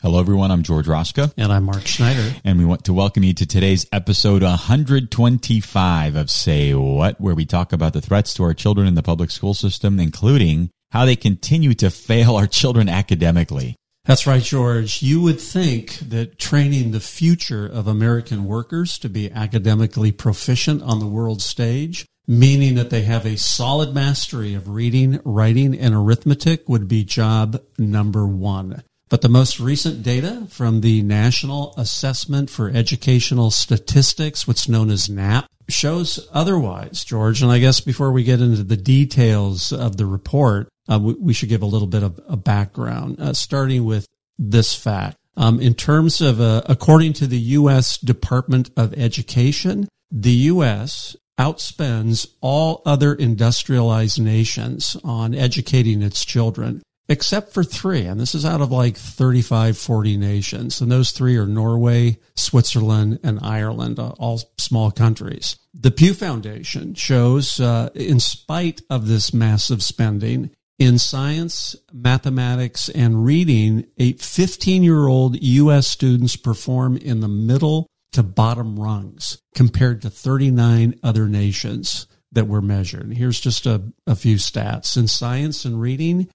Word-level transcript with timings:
Hello, 0.00 0.20
everyone. 0.20 0.52
I'm 0.52 0.62
George 0.62 0.86
Roska. 0.86 1.32
And 1.36 1.52
I'm 1.52 1.64
Mark 1.64 1.84
Schneider. 1.84 2.36
And 2.44 2.56
we 2.56 2.64
want 2.64 2.84
to 2.84 2.92
welcome 2.92 3.24
you 3.24 3.34
to 3.34 3.44
today's 3.44 3.84
episode 3.90 4.44
125 4.44 6.14
of 6.14 6.30
Say 6.30 6.72
What, 6.72 7.20
where 7.20 7.34
we 7.34 7.44
talk 7.44 7.72
about 7.72 7.94
the 7.94 8.00
threats 8.00 8.32
to 8.34 8.44
our 8.44 8.54
children 8.54 8.86
in 8.86 8.94
the 8.94 9.02
public 9.02 9.32
school 9.32 9.54
system, 9.54 9.98
including 9.98 10.70
how 10.92 11.04
they 11.04 11.16
continue 11.16 11.74
to 11.74 11.90
fail 11.90 12.36
our 12.36 12.46
children 12.46 12.88
academically. 12.88 13.74
That's 14.04 14.24
right, 14.24 14.40
George. 14.40 15.02
You 15.02 15.20
would 15.22 15.40
think 15.40 15.98
that 15.98 16.38
training 16.38 16.92
the 16.92 17.00
future 17.00 17.66
of 17.66 17.88
American 17.88 18.44
workers 18.44 18.98
to 18.98 19.08
be 19.08 19.32
academically 19.32 20.12
proficient 20.12 20.80
on 20.80 21.00
the 21.00 21.08
world 21.08 21.42
stage, 21.42 22.06
meaning 22.28 22.76
that 22.76 22.90
they 22.90 23.02
have 23.02 23.26
a 23.26 23.36
solid 23.36 23.92
mastery 23.94 24.54
of 24.54 24.68
reading, 24.68 25.18
writing, 25.24 25.76
and 25.76 25.92
arithmetic, 25.92 26.68
would 26.68 26.86
be 26.86 27.02
job 27.02 27.60
number 27.76 28.28
one. 28.28 28.84
But 29.08 29.22
the 29.22 29.28
most 29.28 29.58
recent 29.58 30.02
data 30.02 30.46
from 30.50 30.82
the 30.82 31.02
National 31.02 31.72
Assessment 31.78 32.50
for 32.50 32.68
Educational 32.68 33.50
Statistics, 33.50 34.46
what's 34.46 34.68
known 34.68 34.90
as 34.90 35.08
NAEP, 35.08 35.46
shows 35.68 36.28
otherwise, 36.32 37.04
George. 37.04 37.42
And 37.42 37.50
I 37.50 37.58
guess 37.58 37.80
before 37.80 38.12
we 38.12 38.22
get 38.22 38.40
into 38.40 38.64
the 38.64 38.76
details 38.76 39.72
of 39.72 39.96
the 39.96 40.06
report, 40.06 40.68
uh, 40.90 40.98
we, 41.00 41.14
we, 41.14 41.32
should 41.32 41.48
give 41.48 41.62
a 41.62 41.66
little 41.66 41.88
bit 41.88 42.02
of 42.02 42.20
a 42.28 42.36
background, 42.36 43.20
uh, 43.20 43.32
starting 43.32 43.84
with 43.84 44.06
this 44.38 44.74
fact. 44.74 45.16
Um, 45.36 45.60
in 45.60 45.74
terms 45.74 46.20
of, 46.20 46.40
uh, 46.40 46.62
according 46.66 47.12
to 47.14 47.26
the 47.26 47.38
U.S. 47.38 47.98
Department 47.98 48.70
of 48.76 48.92
Education, 48.94 49.88
the 50.10 50.32
U.S. 50.32 51.16
outspends 51.38 52.26
all 52.40 52.82
other 52.84 53.14
industrialized 53.14 54.20
nations 54.20 54.96
on 55.04 55.34
educating 55.34 56.02
its 56.02 56.24
children 56.24 56.82
except 57.08 57.54
for 57.54 57.64
three. 57.64 58.02
And 58.02 58.20
this 58.20 58.34
is 58.34 58.44
out 58.44 58.60
of 58.60 58.70
like 58.70 58.96
35, 58.96 59.78
40 59.78 60.16
nations. 60.16 60.80
And 60.80 60.92
those 60.92 61.10
three 61.10 61.36
are 61.36 61.46
Norway, 61.46 62.18
Switzerland, 62.36 63.20
and 63.22 63.38
Ireland, 63.42 63.98
uh, 63.98 64.10
all 64.18 64.40
small 64.58 64.90
countries. 64.90 65.56
The 65.72 65.90
Pew 65.90 66.14
Foundation 66.14 66.94
shows, 66.94 67.60
uh, 67.60 67.90
in 67.94 68.20
spite 68.20 68.82
of 68.90 69.08
this 69.08 69.32
massive 69.32 69.82
spending, 69.82 70.50
in 70.78 70.98
science, 70.98 71.74
mathematics, 71.92 72.88
and 72.88 73.24
reading, 73.24 73.86
a 73.98 74.12
15 74.12 74.82
year 74.82 75.06
old 75.08 75.42
U.S. 75.42 75.88
students 75.88 76.36
perform 76.36 76.96
in 76.96 77.20
the 77.20 77.28
middle 77.28 77.88
to 78.12 78.22
bottom 78.22 78.78
rungs 78.78 79.38
compared 79.54 80.02
to 80.02 80.10
39 80.10 80.98
other 81.02 81.26
nations 81.26 82.06
that 82.32 82.46
were 82.46 82.62
measured. 82.62 83.12
Here's 83.12 83.40
just 83.40 83.66
a, 83.66 83.82
a 84.06 84.14
few 84.14 84.36
stats. 84.36 84.96
In 84.96 85.08
science 85.08 85.64
and 85.64 85.80
reading, 85.80 86.28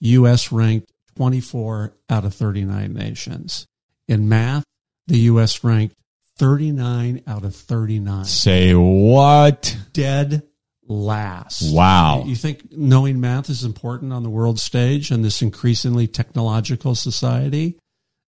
U.S. 0.00 0.52
ranked 0.52 0.92
24 1.16 1.94
out 2.10 2.24
of 2.24 2.34
39 2.34 2.92
nations. 2.92 3.66
In 4.06 4.28
math, 4.28 4.64
the 5.06 5.18
U.S. 5.18 5.64
ranked 5.64 5.96
39 6.36 7.22
out 7.26 7.44
of 7.44 7.54
39. 7.54 8.24
Say 8.24 8.74
what? 8.74 9.76
Dead 9.92 10.42
last. 10.86 11.74
Wow. 11.74 12.24
You 12.24 12.36
think 12.36 12.72
knowing 12.72 13.20
math 13.20 13.50
is 13.50 13.64
important 13.64 14.12
on 14.12 14.22
the 14.22 14.30
world 14.30 14.58
stage 14.58 15.10
in 15.10 15.22
this 15.22 15.42
increasingly 15.42 16.06
technological 16.06 16.94
society? 16.94 17.78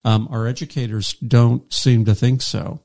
Um, 0.05 0.29
our 0.31 0.47
educators 0.47 1.15
don't 1.15 1.73
seem 1.73 2.05
to 2.07 2.15
think 2.15 2.43
so. 2.43 2.81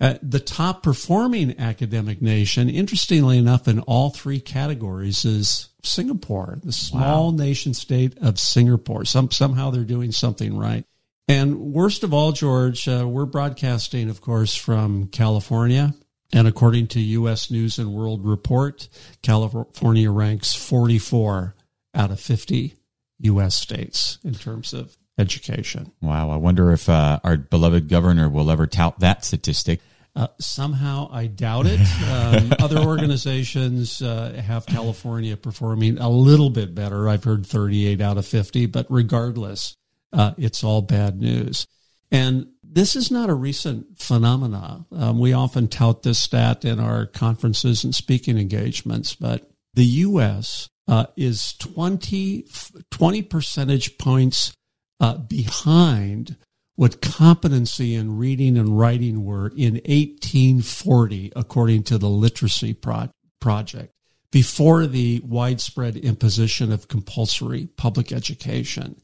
Uh, 0.00 0.14
the 0.22 0.40
top 0.40 0.82
performing 0.82 1.58
academic 1.58 2.22
nation, 2.22 2.70
interestingly 2.70 3.36
enough, 3.36 3.68
in 3.68 3.80
all 3.80 4.10
three 4.10 4.40
categories 4.40 5.24
is 5.24 5.68
Singapore, 5.82 6.58
the 6.62 6.72
small 6.72 7.30
wow. 7.30 7.36
nation 7.36 7.74
state 7.74 8.18
of 8.18 8.38
Singapore. 8.38 9.04
Some, 9.04 9.30
somehow 9.30 9.70
they're 9.70 9.84
doing 9.84 10.12
something 10.12 10.56
right. 10.56 10.84
And 11.28 11.72
worst 11.72 12.02
of 12.02 12.12
all, 12.12 12.32
George, 12.32 12.88
uh, 12.88 13.06
we're 13.08 13.26
broadcasting, 13.26 14.10
of 14.10 14.20
course, 14.20 14.56
from 14.56 15.06
California. 15.08 15.94
And 16.32 16.46
according 16.46 16.88
to 16.88 17.00
U.S. 17.00 17.50
News 17.50 17.78
and 17.78 17.92
World 17.92 18.24
Report, 18.24 18.88
California 19.22 20.10
ranks 20.10 20.54
44 20.54 21.54
out 21.94 22.10
of 22.10 22.20
50 22.20 22.74
U.S. 23.20 23.54
states 23.54 24.18
in 24.24 24.34
terms 24.34 24.72
of 24.72 24.96
education. 25.18 25.92
Wow. 26.00 26.30
I 26.30 26.36
wonder 26.36 26.72
if 26.72 26.88
uh, 26.88 27.20
our 27.22 27.36
beloved 27.36 27.88
governor 27.88 28.28
will 28.28 28.50
ever 28.50 28.66
tout 28.66 28.98
that 29.00 29.24
statistic. 29.24 29.80
Uh, 30.16 30.26
somehow, 30.40 31.08
I 31.12 31.26
doubt 31.26 31.66
it. 31.66 31.80
Um, 32.10 32.52
other 32.60 32.78
organizations 32.78 34.02
uh, 34.02 34.40
have 34.44 34.66
California 34.66 35.36
performing 35.36 35.98
a 35.98 36.08
little 36.08 36.50
bit 36.50 36.74
better. 36.74 37.08
I've 37.08 37.24
heard 37.24 37.46
38 37.46 38.00
out 38.00 38.18
of 38.18 38.26
50, 38.26 38.66
but 38.66 38.86
regardless, 38.90 39.76
uh, 40.12 40.32
it's 40.36 40.64
all 40.64 40.82
bad 40.82 41.20
news. 41.20 41.66
And 42.10 42.48
this 42.62 42.96
is 42.96 43.10
not 43.10 43.30
a 43.30 43.34
recent 43.34 43.98
phenomena. 43.98 44.84
Um, 44.92 45.18
we 45.18 45.32
often 45.32 45.68
tout 45.68 46.02
this 46.02 46.18
stat 46.18 46.64
in 46.64 46.80
our 46.80 47.06
conferences 47.06 47.84
and 47.84 47.94
speaking 47.94 48.38
engagements, 48.38 49.14
but 49.14 49.50
the 49.74 49.84
U.S. 49.84 50.68
Uh, 50.88 51.06
is 51.16 51.54
20, 51.54 52.46
20 52.90 53.22
percentage 53.22 53.96
points 53.98 54.52
uh, 54.98 55.16
behind 55.18 56.36
what 56.80 57.02
competency 57.02 57.94
in 57.94 58.16
reading 58.16 58.56
and 58.56 58.78
writing 58.78 59.22
were 59.22 59.48
in 59.48 59.74
1840, 59.84 61.30
according 61.36 61.82
to 61.82 61.98
the 61.98 62.08
Literacy 62.08 62.72
Pro- 62.72 63.10
Project, 63.38 63.92
before 64.32 64.86
the 64.86 65.20
widespread 65.22 65.98
imposition 65.98 66.72
of 66.72 66.88
compulsory 66.88 67.66
public 67.76 68.12
education. 68.12 68.98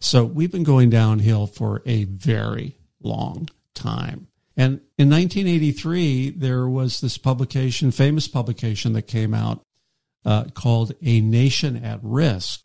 So 0.00 0.24
we've 0.24 0.50
been 0.50 0.62
going 0.62 0.88
downhill 0.88 1.46
for 1.46 1.82
a 1.84 2.04
very 2.04 2.78
long 3.02 3.50
time. 3.74 4.28
And 4.56 4.80
in 4.96 5.10
1983, 5.10 6.30
there 6.30 6.66
was 6.66 7.02
this 7.02 7.18
publication, 7.18 7.90
famous 7.90 8.26
publication 8.26 8.94
that 8.94 9.02
came 9.02 9.34
out 9.34 9.60
uh, 10.24 10.44
called 10.54 10.94
A 11.02 11.20
Nation 11.20 11.76
at 11.84 12.00
Risk, 12.02 12.62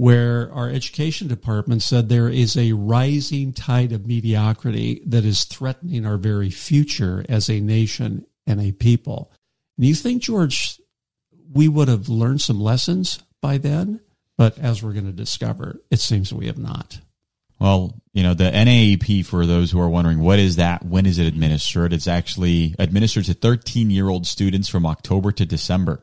where 0.00 0.50
our 0.54 0.70
education 0.70 1.28
department 1.28 1.82
said 1.82 2.08
there 2.08 2.30
is 2.30 2.56
a 2.56 2.72
rising 2.72 3.52
tide 3.52 3.92
of 3.92 4.06
mediocrity 4.06 5.02
that 5.04 5.26
is 5.26 5.44
threatening 5.44 6.06
our 6.06 6.16
very 6.16 6.48
future 6.48 7.22
as 7.28 7.50
a 7.50 7.60
nation 7.60 8.24
and 8.46 8.62
a 8.62 8.72
people. 8.72 9.30
Do 9.78 9.86
you 9.86 9.94
think, 9.94 10.22
George, 10.22 10.80
we 11.52 11.68
would 11.68 11.88
have 11.88 12.08
learned 12.08 12.40
some 12.40 12.58
lessons 12.58 13.22
by 13.42 13.58
then? 13.58 14.00
But 14.38 14.58
as 14.58 14.82
we're 14.82 14.94
going 14.94 15.04
to 15.04 15.12
discover, 15.12 15.82
it 15.90 16.00
seems 16.00 16.32
we 16.32 16.46
have 16.46 16.56
not. 16.56 16.98
Well, 17.58 18.00
you 18.14 18.22
know, 18.22 18.32
the 18.32 18.44
NAEP, 18.44 19.26
for 19.26 19.44
those 19.44 19.70
who 19.70 19.82
are 19.82 19.88
wondering, 19.90 20.20
what 20.20 20.38
is 20.38 20.56
that? 20.56 20.82
When 20.82 21.04
is 21.04 21.18
it 21.18 21.26
administered? 21.26 21.92
It's 21.92 22.08
actually 22.08 22.74
administered 22.78 23.26
to 23.26 23.34
13 23.34 23.90
year 23.90 24.08
old 24.08 24.26
students 24.26 24.70
from 24.70 24.86
October 24.86 25.30
to 25.32 25.44
December 25.44 26.02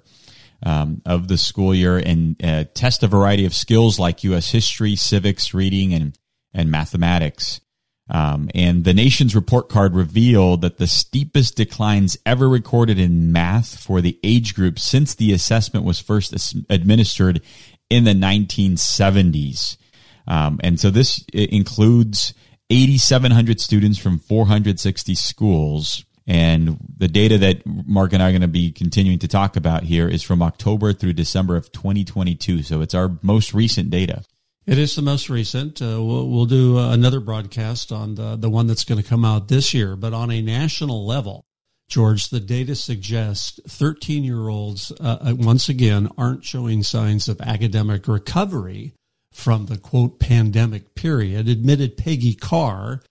um, 0.63 1.01
of 1.05 1.27
the 1.27 1.37
school 1.37 1.73
year 1.73 1.97
and 1.97 2.35
uh, 2.43 2.65
test 2.73 3.03
a 3.03 3.07
variety 3.07 3.45
of 3.45 3.53
skills 3.53 3.99
like 3.99 4.23
U.S. 4.23 4.51
history, 4.51 4.95
civics, 4.95 5.53
reading, 5.53 5.93
and 5.93 6.17
and 6.53 6.71
mathematics. 6.71 7.61
Um, 8.09 8.49
and 8.55 8.83
the 8.85 8.93
nation's 8.93 9.35
report 9.35 9.69
card 9.69 9.93
revealed 9.93 10.61
that 10.61 10.77
the 10.77 10.87
steepest 10.87 11.55
declines 11.55 12.17
ever 12.25 12.47
recorded 12.47 12.99
in 12.99 13.31
math 13.31 13.79
for 13.79 13.99
the 13.99 14.17
age 14.23 14.55
group 14.55 14.79
since 14.79 15.13
the 15.13 15.33
assessment 15.33 15.85
was 15.85 15.99
first 15.99 16.33
administered 16.69 17.41
in 17.89 18.05
the 18.05 18.13
1970s. 18.13 19.77
Um, 20.25 20.59
and 20.63 20.79
so 20.79 20.89
this 20.89 21.23
includes 21.33 22.33
8,700 22.69 23.59
students 23.59 23.97
from 23.97 24.19
460 24.19 25.15
schools 25.15 26.05
and 26.27 26.77
the 26.97 27.07
data 27.07 27.37
that 27.37 27.65
Mark 27.65 28.11
and 28.11 28.21
I 28.21 28.27
are 28.27 28.31
going 28.31 28.41
to 28.41 28.49
be 28.49 28.71
continuing 28.71 29.19
to 29.19 29.29
talk 29.29 29.55
about 29.55 29.83
here 29.83 30.09
is 30.09 30.21
from 30.21 30.43
October 30.43 30.91
through 30.91 31.13
December 31.13 31.55
of 31.55 31.71
2022. 31.71 32.63
So 32.63 32.81
it's 32.81 32.93
our 32.93 33.17
most 33.21 33.53
recent 33.53 33.89
data. 33.89 34.23
It 34.65 34.77
is 34.77 34.97
the 34.97 35.01
most 35.01 35.29
recent. 35.29 35.81
Uh, 35.81 36.03
we'll, 36.03 36.27
we'll, 36.27 36.45
do 36.45 36.77
uh, 36.77 36.91
another 36.91 37.21
broadcast 37.21 37.93
on 37.93 38.15
the, 38.15 38.35
the 38.35 38.49
one 38.49 38.67
that's 38.67 38.83
going 38.83 39.01
to 39.01 39.07
come 39.07 39.23
out 39.23 39.47
this 39.47 39.73
year. 39.73 39.95
But 39.95 40.13
on 40.13 40.29
a 40.29 40.41
national 40.41 41.05
level, 41.07 41.45
George, 41.87 42.29
the 42.29 42.41
data 42.41 42.75
suggests 42.75 43.61
13 43.65 44.25
year 44.25 44.49
olds, 44.49 44.91
uh, 44.99 45.19
uh, 45.21 45.35
once 45.37 45.69
again, 45.69 46.09
aren't 46.17 46.43
showing 46.43 46.83
signs 46.83 47.29
of 47.29 47.39
academic 47.39 48.09
recovery 48.09 48.93
from 49.31 49.67
the 49.67 49.77
quote 49.77 50.19
pandemic 50.19 50.93
period, 50.95 51.47
admitted 51.47 51.95
Peggy 51.95 52.33
Carr, 52.33 53.01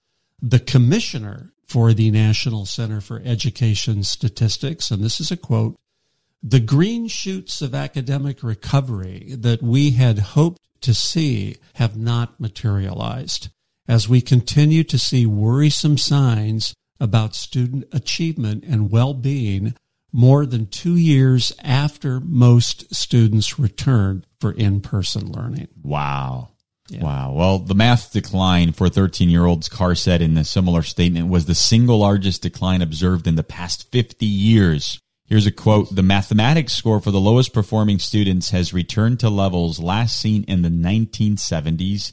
the 0.43 0.59
commissioner 0.59 1.55
for 1.67 1.93
the 1.93 2.11
National 2.11 2.65
Center 2.65 3.01
for 3.01 3.21
Education 3.25 4.03
Statistics, 4.05 4.91
and 4.91 5.03
this 5.03 5.21
is 5.21 5.31
a 5.31 5.37
quote, 5.37 5.77
the 6.43 6.61
green 6.61 7.09
shoots 7.09 7.61
of 7.61 7.75
academic 7.75 8.43
recovery 8.43 9.35
that 9.37 9.63
we 9.63 9.93
had 9.93 10.19
hoped 10.19 10.61
to 10.83 10.95
see 10.95 11.57
have 11.75 11.97
not 11.97 12.39
materialized 12.39 13.49
as 13.89 14.09
we 14.09 14.21
continue 14.21 14.85
to 14.85 14.99
see 14.99 15.27
worrisome 15.27 15.99
signs 15.99 16.75
about 17.01 17.35
student 17.35 17.85
achievement 17.93 18.65
and 18.65 18.91
well-being 18.91 19.75
more 20.13 20.47
than 20.47 20.67
two 20.67 20.97
years 20.97 21.53
after 21.63 22.21
most 22.21 22.95
students 22.95 23.59
return 23.59 24.25
for 24.41 24.53
in-person 24.53 25.31
learning. 25.31 25.69
Wow. 25.83 26.51
Wow. 26.93 27.33
Well, 27.33 27.59
the 27.59 27.75
math 27.75 28.13
decline 28.13 28.73
for 28.73 28.89
13 28.89 29.29
year 29.29 29.45
olds, 29.45 29.69
Carr 29.69 29.95
said 29.95 30.23
in 30.23 30.37
a 30.37 30.45
similar 30.45 30.83
statement, 30.83 31.29
was 31.29 31.47
the 31.47 31.55
single 31.55 31.99
largest 31.99 32.43
decline 32.43 32.83
observed 32.83 33.27
in 33.27 33.37
the 33.37 33.43
past 33.43 33.91
50 33.91 34.25
years. 34.25 35.01
Here's 35.27 35.47
a 35.47 35.53
quote. 35.53 35.95
The 35.95 36.05
mathematics 36.05 36.73
score 36.73 37.01
for 37.01 37.11
the 37.11 37.21
lowest 37.21 37.53
performing 37.53 37.99
students 37.99 38.51
has 38.51 38.73
returned 38.73 39.19
to 39.21 39.31
levels 39.31 39.81
last 39.81 40.19
seen 40.19 40.45
in 40.45 40.63
the 40.63 40.69
1970s. 40.69 42.13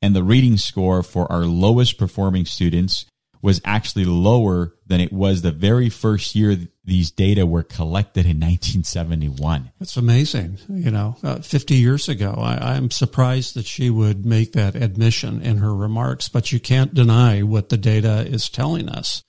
And 0.00 0.14
the 0.16 0.22
reading 0.22 0.56
score 0.56 1.02
for 1.02 1.30
our 1.30 1.44
lowest 1.44 1.98
performing 1.98 2.44
students 2.44 3.06
was 3.42 3.60
actually 3.64 4.04
lower 4.04 4.72
than 4.86 5.00
it 5.00 5.12
was 5.12 5.42
the 5.42 5.50
very 5.50 5.90
first 5.90 6.34
year 6.34 6.56
these 6.84 7.10
data 7.10 7.44
were 7.44 7.64
collected 7.64 8.24
in 8.24 8.38
1971. 8.38 9.72
That's 9.78 9.96
amazing. 9.96 10.58
You 10.68 10.90
know, 10.90 11.16
uh, 11.22 11.40
50 11.40 11.74
years 11.74 12.08
ago, 12.08 12.34
I, 12.38 12.74
I'm 12.74 12.90
surprised 12.90 13.54
that 13.54 13.66
she 13.66 13.90
would 13.90 14.24
make 14.24 14.52
that 14.52 14.76
admission 14.76 15.42
in 15.42 15.58
her 15.58 15.74
remarks, 15.74 16.28
but 16.28 16.52
you 16.52 16.60
can't 16.60 16.94
deny 16.94 17.42
what 17.42 17.68
the 17.68 17.76
data 17.76 18.24
is 18.26 18.48
telling 18.48 18.88
us. 18.88 19.22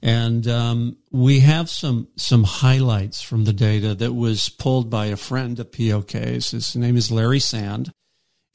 And 0.00 0.46
um, 0.46 0.96
we 1.10 1.40
have 1.40 1.68
some 1.68 2.08
some 2.16 2.44
highlights 2.44 3.20
from 3.20 3.44
the 3.44 3.52
data 3.52 3.96
that 3.96 4.12
was 4.12 4.48
pulled 4.48 4.90
by 4.90 5.06
a 5.06 5.16
friend 5.16 5.58
of 5.58 5.72
POK's. 5.72 6.52
His 6.52 6.76
name 6.76 6.96
is 6.96 7.10
Larry 7.10 7.40
Sand. 7.40 7.90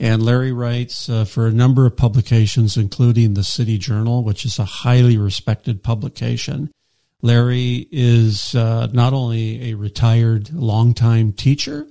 And 0.04 0.22
Larry 0.22 0.52
writes 0.52 1.08
uh, 1.08 1.24
for 1.24 1.48
a 1.48 1.54
number 1.54 1.86
of 1.86 1.96
publications, 1.96 2.76
including 2.76 3.36
the 3.36 3.44
City 3.44 3.78
Journal, 3.78 4.22
which 4.22 4.44
is 4.44 4.60
a 4.60 4.66
highly 4.66 5.18
respected 5.18 5.82
publication. 5.82 6.74
Larry 7.22 7.88
is 7.90 8.54
uh, 8.54 8.88
not 8.92 9.14
only 9.14 9.72
a 9.72 9.76
retired 9.76 10.52
longtime 10.52 11.32
teacher, 11.32 11.88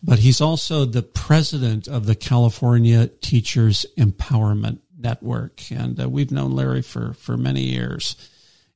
but 0.00 0.20
he's 0.20 0.40
also 0.40 0.84
the 0.84 1.02
president 1.02 1.88
of 1.88 2.06
the 2.06 2.14
California 2.14 3.08
Teachers 3.08 3.84
Empowerment 3.98 4.78
Network. 4.96 5.72
And 5.72 6.00
uh, 6.00 6.08
we've 6.08 6.30
known 6.30 6.52
Larry 6.52 6.82
for, 6.82 7.14
for 7.14 7.36
many 7.36 7.62
years. 7.62 8.14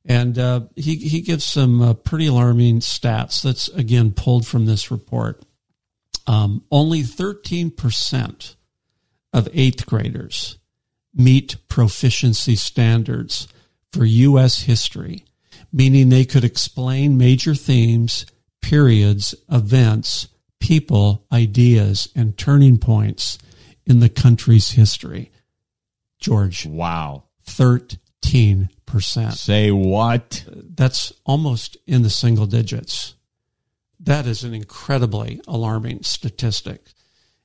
And 0.03 0.37
uh, 0.37 0.61
he, 0.75 0.97
he 0.97 1.21
gives 1.21 1.45
some 1.45 1.81
uh, 1.81 1.93
pretty 1.93 2.27
alarming 2.27 2.81
stats 2.81 3.41
that's, 3.41 3.69
again, 3.69 4.11
pulled 4.11 4.45
from 4.45 4.65
this 4.65 4.91
report. 4.91 5.41
Um, 6.27 6.65
only 6.71 7.03
13% 7.03 8.54
of 9.35 9.49
eighth 9.53 9.85
graders 9.85 10.57
meet 11.13 11.57
proficiency 11.67 12.55
standards 12.55 13.49
for 13.91 14.05
U.S. 14.05 14.61
history, 14.61 15.25
meaning 15.73 16.07
they 16.07 16.23
could 16.23 16.45
explain 16.45 17.17
major 17.17 17.53
themes, 17.53 18.25
periods, 18.61 19.35
events, 19.51 20.29
people, 20.61 21.25
ideas, 21.33 22.07
and 22.15 22.37
turning 22.37 22.77
points 22.77 23.37
in 23.85 23.99
the 23.99 24.09
country's 24.09 24.71
history. 24.71 25.31
George. 26.17 26.65
Wow. 26.65 27.25
13%. 27.45 28.69
Say 29.33 29.69
what? 29.71 30.45
That's 30.47 31.11
almost 31.25 31.77
in 31.85 32.03
the 32.03 32.09
single 32.09 32.45
digits. 32.45 33.15
That 33.99 34.25
is 34.25 34.45
an 34.45 34.53
incredibly 34.53 35.41
alarming 35.45 36.03
statistic. 36.03 36.85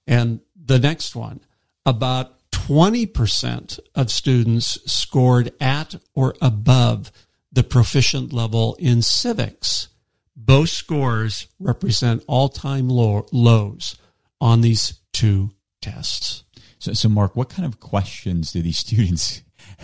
And 0.07 0.41
the 0.57 0.79
next 0.79 1.17
one, 1.17 1.41
about 1.87 2.37
20% 2.51 3.81
of 3.95 4.11
students 4.11 4.79
scored 4.91 5.53
at 5.61 5.95
or 6.15 6.35
above 6.41 7.11
the 7.53 7.63
proficient 7.63 8.33
level 8.33 8.77
in 8.79 9.03
civics. 9.03 9.89
Both 10.37 10.71
scores 10.71 11.49
represent 11.59 12.23
all 12.27 12.49
time 12.49 12.89
low, 12.89 13.27
lows 13.33 13.97
on 14.41 14.61
these 14.61 15.01
two 15.13 15.51
tests. 15.83 16.45
So, 16.79 16.93
so, 16.93 17.09
Mark, 17.09 17.37
what 17.37 17.51
kind 17.51 17.67
of 17.67 17.81
questions 17.81 18.53
do 18.53 18.63
these 18.63 18.79
students 18.87 19.43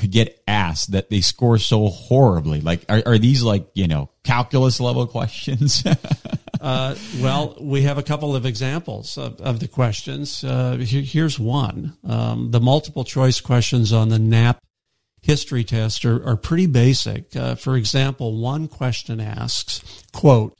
get 0.08 0.42
asked 0.46 0.92
that 0.92 1.10
they 1.10 1.20
score 1.20 1.58
so 1.58 1.88
horribly? 1.88 2.60
Like, 2.60 2.84
are, 2.88 3.02
are 3.04 3.18
these 3.18 3.42
like, 3.42 3.68
you 3.74 3.88
know, 3.88 4.10
calculus 4.24 4.80
level 4.80 5.06
questions? 5.06 5.84
uh, 6.60 6.94
well, 7.20 7.56
we 7.60 7.82
have 7.82 7.98
a 7.98 8.02
couple 8.02 8.36
of 8.36 8.46
examples 8.46 9.18
of, 9.18 9.40
of 9.40 9.60
the 9.60 9.68
questions. 9.68 10.44
Uh, 10.44 10.76
here, 10.76 11.02
here's 11.02 11.38
one. 11.38 11.96
Um, 12.04 12.50
the 12.50 12.60
multiple 12.60 13.04
choice 13.04 13.40
questions 13.40 13.92
on 13.92 14.08
the 14.08 14.18
NAEP 14.18 14.58
history 15.22 15.64
test 15.64 16.04
are, 16.04 16.24
are 16.26 16.36
pretty 16.36 16.66
basic. 16.66 17.34
Uh, 17.34 17.54
for 17.54 17.76
example, 17.76 18.40
one 18.40 18.68
question 18.68 19.20
asks, 19.20 20.04
quote, 20.12 20.56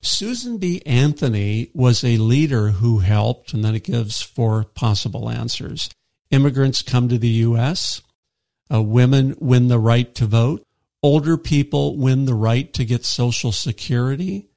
Susan 0.00 0.58
B. 0.58 0.80
Anthony 0.86 1.70
was 1.74 2.04
a 2.04 2.18
leader 2.18 2.68
who 2.68 3.00
helped, 3.00 3.52
and 3.52 3.64
then 3.64 3.74
it 3.74 3.84
gives 3.84 4.22
four 4.22 4.64
possible 4.64 5.28
answers. 5.28 5.90
Immigrants 6.30 6.82
come 6.82 7.08
to 7.08 7.18
the 7.18 7.28
U.S., 7.28 8.00
uh, 8.72 8.82
women 8.82 9.34
win 9.40 9.68
the 9.68 9.78
right 9.78 10.14
to 10.14 10.26
vote. 10.26 10.62
Older 11.02 11.36
people 11.36 11.96
win 11.96 12.26
the 12.26 12.34
right 12.34 12.72
to 12.74 12.84
get 12.84 13.04
Social 13.04 13.52
Security. 13.52 14.47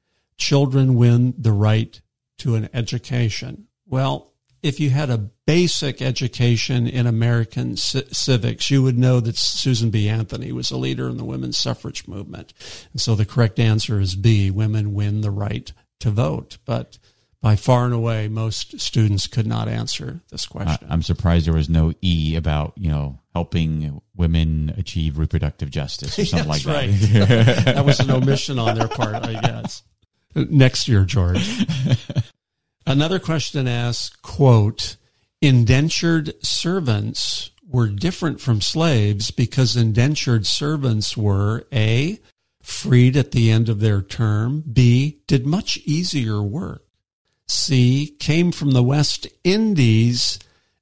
Children 0.42 0.96
win 0.96 1.34
the 1.38 1.52
right 1.52 2.00
to 2.38 2.56
an 2.56 2.68
education. 2.74 3.68
Well, 3.86 4.32
if 4.60 4.80
you 4.80 4.90
had 4.90 5.08
a 5.08 5.18
basic 5.46 6.02
education 6.02 6.88
in 6.88 7.06
American 7.06 7.76
c- 7.76 8.02
civics, 8.10 8.68
you 8.68 8.82
would 8.82 8.98
know 8.98 9.20
that 9.20 9.36
Susan 9.36 9.90
B. 9.90 10.08
Anthony 10.08 10.50
was 10.50 10.72
a 10.72 10.76
leader 10.76 11.08
in 11.08 11.16
the 11.16 11.24
women's 11.24 11.58
suffrage 11.58 12.08
movement. 12.08 12.52
And 12.90 13.00
so 13.00 13.14
the 13.14 13.24
correct 13.24 13.60
answer 13.60 14.00
is 14.00 14.16
B, 14.16 14.50
women 14.50 14.94
win 14.94 15.20
the 15.20 15.30
right 15.30 15.72
to 16.00 16.10
vote. 16.10 16.58
But 16.64 16.98
by 17.40 17.54
far 17.54 17.84
and 17.84 17.94
away, 17.94 18.26
most 18.26 18.80
students 18.80 19.28
could 19.28 19.46
not 19.46 19.68
answer 19.68 20.22
this 20.30 20.46
question. 20.46 20.88
I'm 20.90 21.02
surprised 21.02 21.46
there 21.46 21.54
was 21.54 21.68
no 21.68 21.92
E 22.02 22.34
about, 22.34 22.72
you 22.76 22.90
know, 22.90 23.20
helping 23.32 24.02
women 24.16 24.74
achieve 24.76 25.18
reproductive 25.18 25.70
justice 25.70 26.18
or 26.18 26.24
something 26.26 26.48
like 26.48 26.66
right. 26.66 26.90
that. 26.90 27.62
that 27.64 27.84
was 27.84 28.00
an 28.00 28.10
omission 28.10 28.58
on 28.58 28.76
their 28.76 28.88
part, 28.88 29.14
I 29.24 29.40
guess. 29.40 29.84
Next 30.34 30.88
year, 30.88 31.04
George. 31.04 31.66
Another 32.86 33.18
question 33.18 33.68
asks, 33.68 34.14
quote, 34.16 34.96
indentured 35.40 36.34
servants 36.44 37.50
were 37.66 37.88
different 37.88 38.40
from 38.40 38.60
slaves 38.60 39.30
because 39.30 39.76
indentured 39.76 40.46
servants 40.46 41.16
were 41.16 41.66
A, 41.72 42.18
freed 42.62 43.16
at 43.16 43.32
the 43.32 43.50
end 43.50 43.68
of 43.68 43.80
their 43.80 44.02
term, 44.02 44.62
B, 44.72 45.20
did 45.26 45.46
much 45.46 45.78
easier 45.78 46.42
work, 46.42 46.84
C, 47.48 48.14
came 48.18 48.52
from 48.52 48.70
the 48.70 48.82
West 48.82 49.26
Indies. 49.44 50.38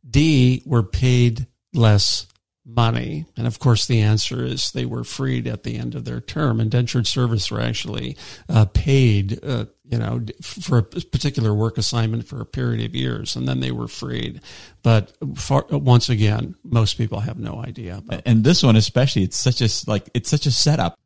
D, 0.08 0.62
were 0.66 0.82
paid 0.82 1.46
less 1.72 2.26
money. 2.64 3.26
And 3.36 3.46
of 3.46 3.58
course, 3.58 3.86
the 3.86 4.00
answer 4.00 4.44
is 4.44 4.70
they 4.70 4.84
were 4.84 5.04
freed 5.04 5.46
at 5.46 5.62
the 5.62 5.76
end 5.76 5.94
of 5.94 6.04
their 6.04 6.20
term. 6.20 6.60
Indentured 6.60 7.06
service 7.06 7.50
were 7.50 7.60
actually 7.60 8.16
uh, 8.48 8.66
paid, 8.66 9.42
uh, 9.44 9.66
you 9.84 9.98
know, 9.98 10.24
for 10.42 10.78
a 10.78 10.82
particular 10.82 11.54
work 11.54 11.78
assignment 11.78 12.26
for 12.26 12.40
a 12.40 12.46
period 12.46 12.84
of 12.84 12.94
years, 12.94 13.34
and 13.36 13.48
then 13.48 13.60
they 13.60 13.72
were 13.72 13.88
freed. 13.88 14.40
But 14.82 15.12
far, 15.36 15.66
once 15.70 16.08
again, 16.08 16.54
most 16.62 16.98
people 16.98 17.20
have 17.20 17.38
no 17.38 17.62
idea. 17.62 18.02
and 18.26 18.44
this 18.44 18.62
one, 18.62 18.76
especially, 18.76 19.22
it's 19.22 19.38
such 19.38 19.60
a 19.60 19.90
like 19.90 20.08
it's 20.14 20.30
such 20.30 20.46
a 20.46 20.50
setup 20.50 20.96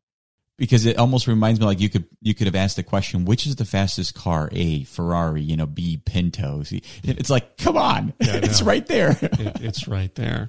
because 0.57 0.85
it 0.85 0.97
almost 0.97 1.27
reminds 1.27 1.59
me 1.59 1.65
like 1.65 1.79
you 1.79 1.89
could 1.89 2.05
you 2.21 2.33
could 2.33 2.47
have 2.47 2.55
asked 2.55 2.75
the 2.75 2.83
question 2.83 3.25
which 3.25 3.45
is 3.45 3.57
the 3.57 3.65
fastest 3.65 4.15
car 4.15 4.49
a 4.53 4.83
ferrari 4.85 5.41
you 5.41 5.57
know 5.57 5.65
b 5.65 5.97
pinto 5.97 6.63
it's 7.03 7.29
like 7.29 7.57
come 7.57 7.77
on 7.77 8.13
yeah, 8.21 8.35
it's 8.43 8.61
right 8.61 8.85
there 8.87 9.17
it, 9.21 9.61
it's 9.61 9.87
right 9.87 10.15
there 10.15 10.47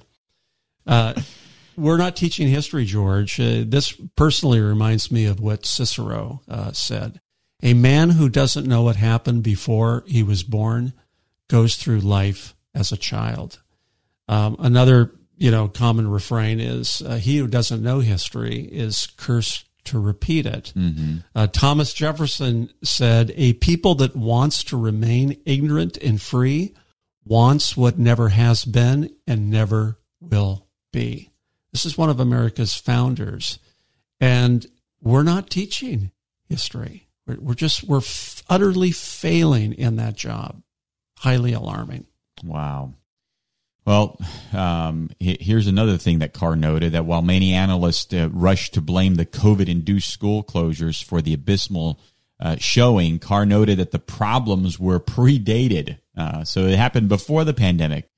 uh, 0.87 1.13
we're 1.75 1.97
not 1.97 2.15
teaching 2.15 2.47
history 2.47 2.85
george 2.85 3.39
uh, 3.39 3.63
this 3.65 3.93
personally 4.15 4.59
reminds 4.59 5.11
me 5.11 5.25
of 5.25 5.39
what 5.39 5.65
cicero 5.65 6.41
uh, 6.49 6.71
said 6.71 7.19
a 7.63 7.73
man 7.73 8.11
who 8.11 8.29
doesn't 8.29 8.67
know 8.67 8.83
what 8.83 8.95
happened 8.95 9.43
before 9.43 10.03
he 10.07 10.23
was 10.23 10.43
born 10.43 10.93
goes 11.49 11.75
through 11.75 11.99
life 11.99 12.55
as 12.73 12.91
a 12.91 12.97
child 12.97 13.61
um, 14.27 14.55
another 14.59 15.13
you 15.37 15.51
know 15.51 15.67
common 15.67 16.07
refrain 16.07 16.59
is 16.59 17.01
uh, 17.01 17.15
he 17.15 17.37
who 17.37 17.47
doesn't 17.47 17.83
know 17.83 17.99
history 17.99 18.59
is 18.59 19.07
cursed 19.17 19.65
to 19.87 19.99
repeat 19.99 20.45
it. 20.45 20.73
Mm-hmm. 20.75 21.17
Uh, 21.33 21.47
Thomas 21.47 21.93
Jefferson 21.93 22.69
said, 22.83 23.33
A 23.35 23.53
people 23.53 23.95
that 23.95 24.15
wants 24.15 24.63
to 24.65 24.77
remain 24.77 25.41
ignorant 25.45 25.97
and 25.97 26.21
free 26.21 26.75
wants 27.25 27.75
what 27.75 27.97
never 27.97 28.29
has 28.29 28.63
been 28.63 29.09
and 29.25 29.49
never 29.49 29.97
will 30.21 30.66
be. 30.91 31.31
This 31.71 31.85
is 31.85 31.97
one 31.97 32.09
of 32.09 32.19
America's 32.19 32.75
founders. 32.75 33.59
And 34.19 34.65
we're 35.01 35.23
not 35.23 35.49
teaching 35.49 36.11
history. 36.49 37.07
We're, 37.25 37.39
we're 37.39 37.53
just, 37.53 37.83
we're 37.83 37.97
f- 37.97 38.43
utterly 38.49 38.91
failing 38.91 39.73
in 39.73 39.97
that 39.97 40.15
job. 40.15 40.61
Highly 41.19 41.53
alarming. 41.53 42.05
Wow. 42.43 42.93
Well, 43.85 44.19
um, 44.53 45.11
here's 45.19 45.67
another 45.67 45.97
thing 45.97 46.19
that 46.19 46.33
Carr 46.33 46.57
noted 46.57 46.91
that 46.91 47.05
while 47.05 47.21
many 47.21 47.53
analysts 47.53 48.13
uh, 48.13 48.29
rushed 48.31 48.73
to 48.73 48.81
blame 48.81 49.15
the 49.15 49.25
COVID 49.25 49.69
induced 49.69 50.09
school 50.09 50.43
closures 50.43 51.01
for 51.01 51.21
the 51.21 51.33
abysmal 51.33 51.99
uh, 52.39 52.57
showing, 52.59 53.17
Carr 53.17 53.45
noted 53.45 53.79
that 53.79 53.91
the 53.91 53.99
problems 53.99 54.77
were 54.77 54.99
predated. 54.99 55.99
Uh, 56.17 56.43
so 56.43 56.65
it 56.65 56.77
happened 56.77 57.07
before 57.07 57.45
the 57.45 57.53
pandemic. 57.53 58.09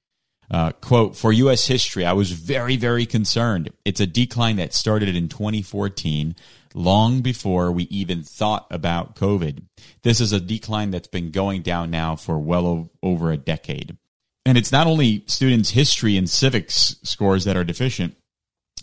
Uh, 0.51 0.71
quote, 0.71 1.15
for 1.15 1.31
U.S. 1.31 1.67
history, 1.67 2.05
I 2.05 2.13
was 2.13 2.31
very, 2.31 2.75
very 2.75 3.05
concerned. 3.05 3.69
It's 3.85 3.99
a 3.99 4.07
decline 4.07 4.55
that 4.55 4.73
started 4.73 5.15
in 5.15 5.29
2014, 5.29 6.35
long 6.73 7.21
before 7.21 7.71
we 7.71 7.83
even 7.83 8.23
thought 8.23 8.65
about 8.71 9.15
COVID. 9.15 9.63
This 10.01 10.19
is 10.19 10.31
a 10.31 10.39
decline 10.39 10.89
that's 10.89 11.07
been 11.07 11.29
going 11.29 11.61
down 11.61 11.91
now 11.91 12.15
for 12.15 12.39
well 12.39 12.89
over 13.03 13.31
a 13.31 13.37
decade. 13.37 13.97
And 14.45 14.57
it's 14.57 14.71
not 14.71 14.87
only 14.87 15.23
students' 15.27 15.71
history 15.71 16.17
and 16.17 16.27
civics 16.27 16.95
scores 17.03 17.45
that 17.45 17.57
are 17.57 17.63
deficient. 17.63 18.15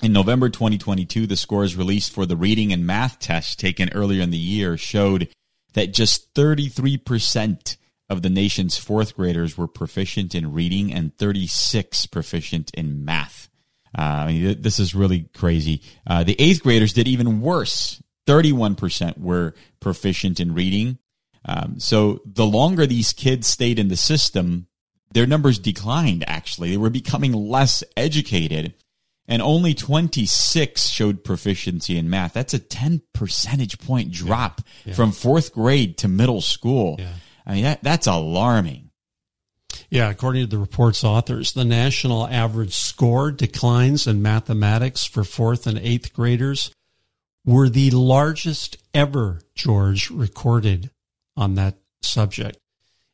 In 0.03 0.13
November 0.13 0.49
2022, 0.49 1.27
the 1.27 1.37
scores 1.37 1.75
released 1.75 2.13
for 2.13 2.27
the 2.27 2.37
reading 2.37 2.73
and 2.73 2.87
math 2.87 3.19
test 3.19 3.59
taken 3.59 3.89
earlier 3.93 4.23
in 4.23 4.31
the 4.31 4.37
year 4.37 4.77
showed 4.77 5.29
that 5.73 5.93
just 5.93 6.33
33% 6.35 7.77
of 8.09 8.23
the 8.23 8.31
nation's 8.31 8.79
fourth 8.79 9.17
graders 9.17 9.59
were 9.59 9.67
proficient 9.67 10.35
in 10.35 10.53
reading 10.53 10.93
and 10.93 11.17
36 11.19 12.07
proficient 12.07 12.71
in 12.75 13.05
math. 13.05 13.49
Uh, 13.97 14.03
I 14.03 14.33
mean, 14.33 14.63
this 14.63 14.79
is 14.79 14.95
really 14.95 15.29
crazy. 15.35 15.83
Uh, 16.07 16.23
the 16.23 16.37
eighth 16.41 16.63
graders 16.63 16.93
did 16.93 17.09
even 17.09 17.41
worse. 17.41 18.03
31% 18.27 19.19
were 19.19 19.55
proficient 19.81 20.41
in 20.41 20.55
reading. 20.55 20.99
Um, 21.45 21.79
so 21.79 22.21
the 22.25 22.47
longer 22.47 22.87
these 22.87 23.13
kids 23.13 23.47
stayed 23.47 23.79
in 23.79 23.89
the 23.89 23.97
system, 23.97 24.67
their 25.13 25.27
numbers 25.27 25.59
declined, 25.59 26.25
actually. 26.27 26.71
They 26.71 26.77
were 26.77 26.91
becoming 26.91 27.33
less 27.33 27.83
educated. 27.97 28.75
And 29.29 29.43
only 29.43 29.75
26 29.75 30.89
showed 30.89 31.25
proficiency 31.25 31.99
in 31.99 32.09
math. 32.09 32.33
That's 32.33 32.55
a 32.55 32.61
10 32.61 33.03
percentage 33.13 33.79
point 33.79 34.13
drop 34.13 34.61
yeah, 34.85 34.91
yeah. 34.91 34.95
from 34.95 35.11
fourth 35.11 35.53
grade 35.53 35.99
to 35.99 36.09
middle 36.09 36.41
school. 36.41 36.97
Yeah. 36.99 37.13
I 37.47 37.55
mean, 37.55 37.63
that, 37.65 37.83
that's 37.83 38.07
alarming. 38.07 38.91
Yeah, 39.89 40.11
according 40.11 40.43
to 40.43 40.51
the 40.51 40.59
report's 40.59 41.05
authors, 41.05 41.53
the 41.53 41.65
national 41.65 42.27
average 42.27 42.75
score 42.75 43.31
declines 43.31 44.07
in 44.07 44.21
mathematics 44.21 45.05
for 45.05 45.23
fourth 45.23 45.67
and 45.67 45.79
eighth 45.79 46.13
graders 46.13 46.73
were 47.45 47.69
the 47.69 47.91
largest 47.93 48.77
ever, 48.93 49.41
George, 49.55 50.11
recorded 50.11 50.91
on 51.37 51.55
that 51.55 51.77
subject. 52.03 52.59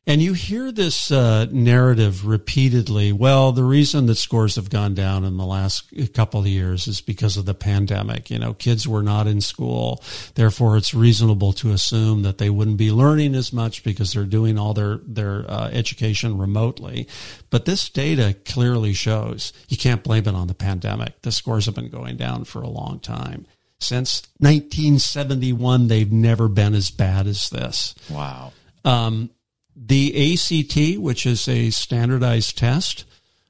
And 0.05 0.21
you 0.21 0.33
hear 0.33 0.69
this 0.69 1.11
uh, 1.11 1.45
narrative 1.49 2.27
repeatedly. 2.27 3.13
Well, 3.13 3.53
the 3.53 3.63
reason 3.63 4.05
that 4.07 4.15
scores 4.15 4.57
have 4.57 4.69
gone 4.69 4.93
down 4.93 5.23
in 5.23 5.37
the 5.37 5.45
last 5.45 5.93
couple 6.13 6.41
of 6.41 6.47
years 6.47 6.87
is 6.87 6.99
because 6.99 7.37
of 7.37 7.45
the 7.45 7.53
pandemic. 7.53 8.29
You 8.29 8.37
know, 8.37 8.53
kids 8.53 8.85
were 8.85 9.01
not 9.01 9.27
in 9.27 9.39
school. 9.39 10.03
Therefore, 10.35 10.75
it's 10.75 10.93
reasonable 10.93 11.53
to 11.53 11.71
assume 11.71 12.23
that 12.23 12.37
they 12.37 12.49
wouldn't 12.49 12.75
be 12.75 12.91
learning 12.91 13.33
as 13.33 13.53
much 13.53 13.81
because 13.85 14.11
they're 14.11 14.25
doing 14.25 14.59
all 14.59 14.73
their, 14.73 14.97
their 15.07 15.49
uh, 15.49 15.69
education 15.71 16.37
remotely. 16.37 17.07
But 17.49 17.63
this 17.63 17.87
data 17.87 18.35
clearly 18.45 18.91
shows 18.91 19.53
you 19.69 19.77
can't 19.77 20.03
blame 20.03 20.27
it 20.27 20.35
on 20.35 20.47
the 20.47 20.53
pandemic. 20.53 21.21
The 21.21 21.31
scores 21.31 21.65
have 21.67 21.75
been 21.75 21.89
going 21.89 22.17
down 22.17 22.43
for 22.43 22.61
a 22.61 22.67
long 22.67 22.99
time. 22.99 23.47
Since 23.79 24.23
1971, 24.39 25.87
they've 25.87 26.11
never 26.11 26.49
been 26.49 26.73
as 26.73 26.91
bad 26.91 27.25
as 27.25 27.49
this. 27.49 27.95
Wow. 28.09 28.51
Um, 28.83 29.29
the 29.75 30.33
ACT, 30.33 30.99
which 30.99 31.25
is 31.25 31.47
a 31.47 31.69
standardized 31.69 32.57
test, 32.57 33.05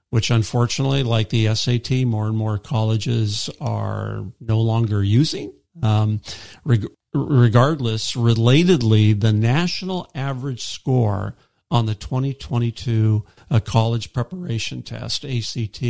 which 0.09 0.29
unfortunately, 0.29 1.03
like 1.03 1.29
the 1.29 1.53
SAT, 1.55 2.05
more 2.05 2.27
and 2.27 2.37
more 2.37 2.57
colleges 2.57 3.49
are 3.59 4.25
no 4.39 4.61
longer 4.61 5.03
using. 5.03 5.53
Um, 5.81 6.21
reg- 6.63 6.87
regardless, 7.13 8.13
relatedly, 8.13 9.19
the 9.19 9.33
national 9.33 10.09
average 10.13 10.63
score 10.63 11.35
on 11.71 11.87
the 11.87 11.95
2022 11.95 13.25
uh, 13.49 13.59
college 13.59 14.13
preparation 14.13 14.83
test, 14.83 15.25
ACT, 15.25 15.83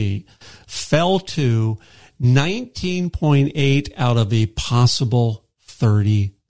fell 0.66 1.20
to 1.20 1.78
19.8 2.22 3.92
out 3.98 4.18
of 4.18 4.32
a 4.32 4.46
possible 4.48 5.44
36. 5.62 6.43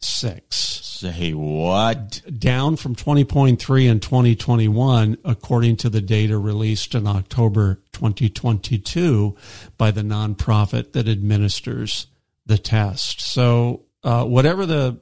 Say 1.03 1.33
what? 1.33 2.21
Down 2.39 2.77
from 2.77 2.95
20.3 2.95 3.89
in 3.89 3.99
2021, 3.99 5.17
according 5.25 5.77
to 5.77 5.89
the 5.89 5.99
data 6.01 6.37
released 6.37 6.95
in 6.95 7.07
October 7.07 7.81
2022 7.91 9.35
by 9.77 9.91
the 9.91 10.01
nonprofit 10.01 10.93
that 10.93 11.09
administers 11.09 12.07
the 12.45 12.57
test. 12.57 13.19
So, 13.19 13.83
uh, 14.03 14.25
whatever 14.25 14.65
the 14.65 14.99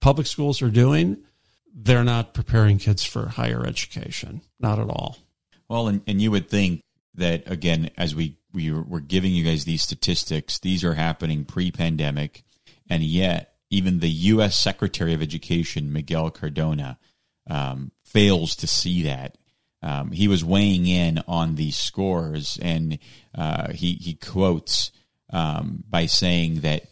public 0.00 0.26
schools 0.26 0.62
are 0.62 0.70
doing, 0.70 1.18
they're 1.74 2.04
not 2.04 2.34
preparing 2.34 2.78
kids 2.78 3.04
for 3.04 3.28
higher 3.28 3.64
education. 3.66 4.42
Not 4.58 4.78
at 4.78 4.88
all. 4.88 5.18
Well, 5.68 5.88
and, 5.88 6.02
and 6.06 6.20
you 6.20 6.30
would 6.30 6.48
think 6.48 6.82
that, 7.14 7.50
again, 7.50 7.90
as 7.96 8.14
we, 8.14 8.36
we 8.52 8.72
were 8.72 9.00
giving 9.00 9.32
you 9.32 9.44
guys 9.44 9.64
these 9.64 9.82
statistics, 9.82 10.58
these 10.58 10.84
are 10.84 10.94
happening 10.94 11.44
pre 11.44 11.70
pandemic, 11.70 12.44
and 12.88 13.02
yet 13.02 13.49
even 13.70 14.00
the 14.00 14.10
U.S. 14.10 14.56
Secretary 14.56 15.14
of 15.14 15.22
Education, 15.22 15.92
Miguel 15.92 16.30
Cardona, 16.30 16.98
um, 17.48 17.92
fails 18.04 18.56
to 18.56 18.66
see 18.66 19.02
that. 19.04 19.36
Um, 19.82 20.12
he 20.12 20.28
was 20.28 20.44
weighing 20.44 20.86
in 20.86 21.22
on 21.26 21.54
these 21.54 21.76
scores, 21.76 22.58
and 22.60 22.98
uh, 23.34 23.72
he 23.72 23.94
he 23.94 24.14
quotes 24.14 24.90
um, 25.32 25.84
by 25.88 26.06
saying 26.06 26.60
that 26.60 26.84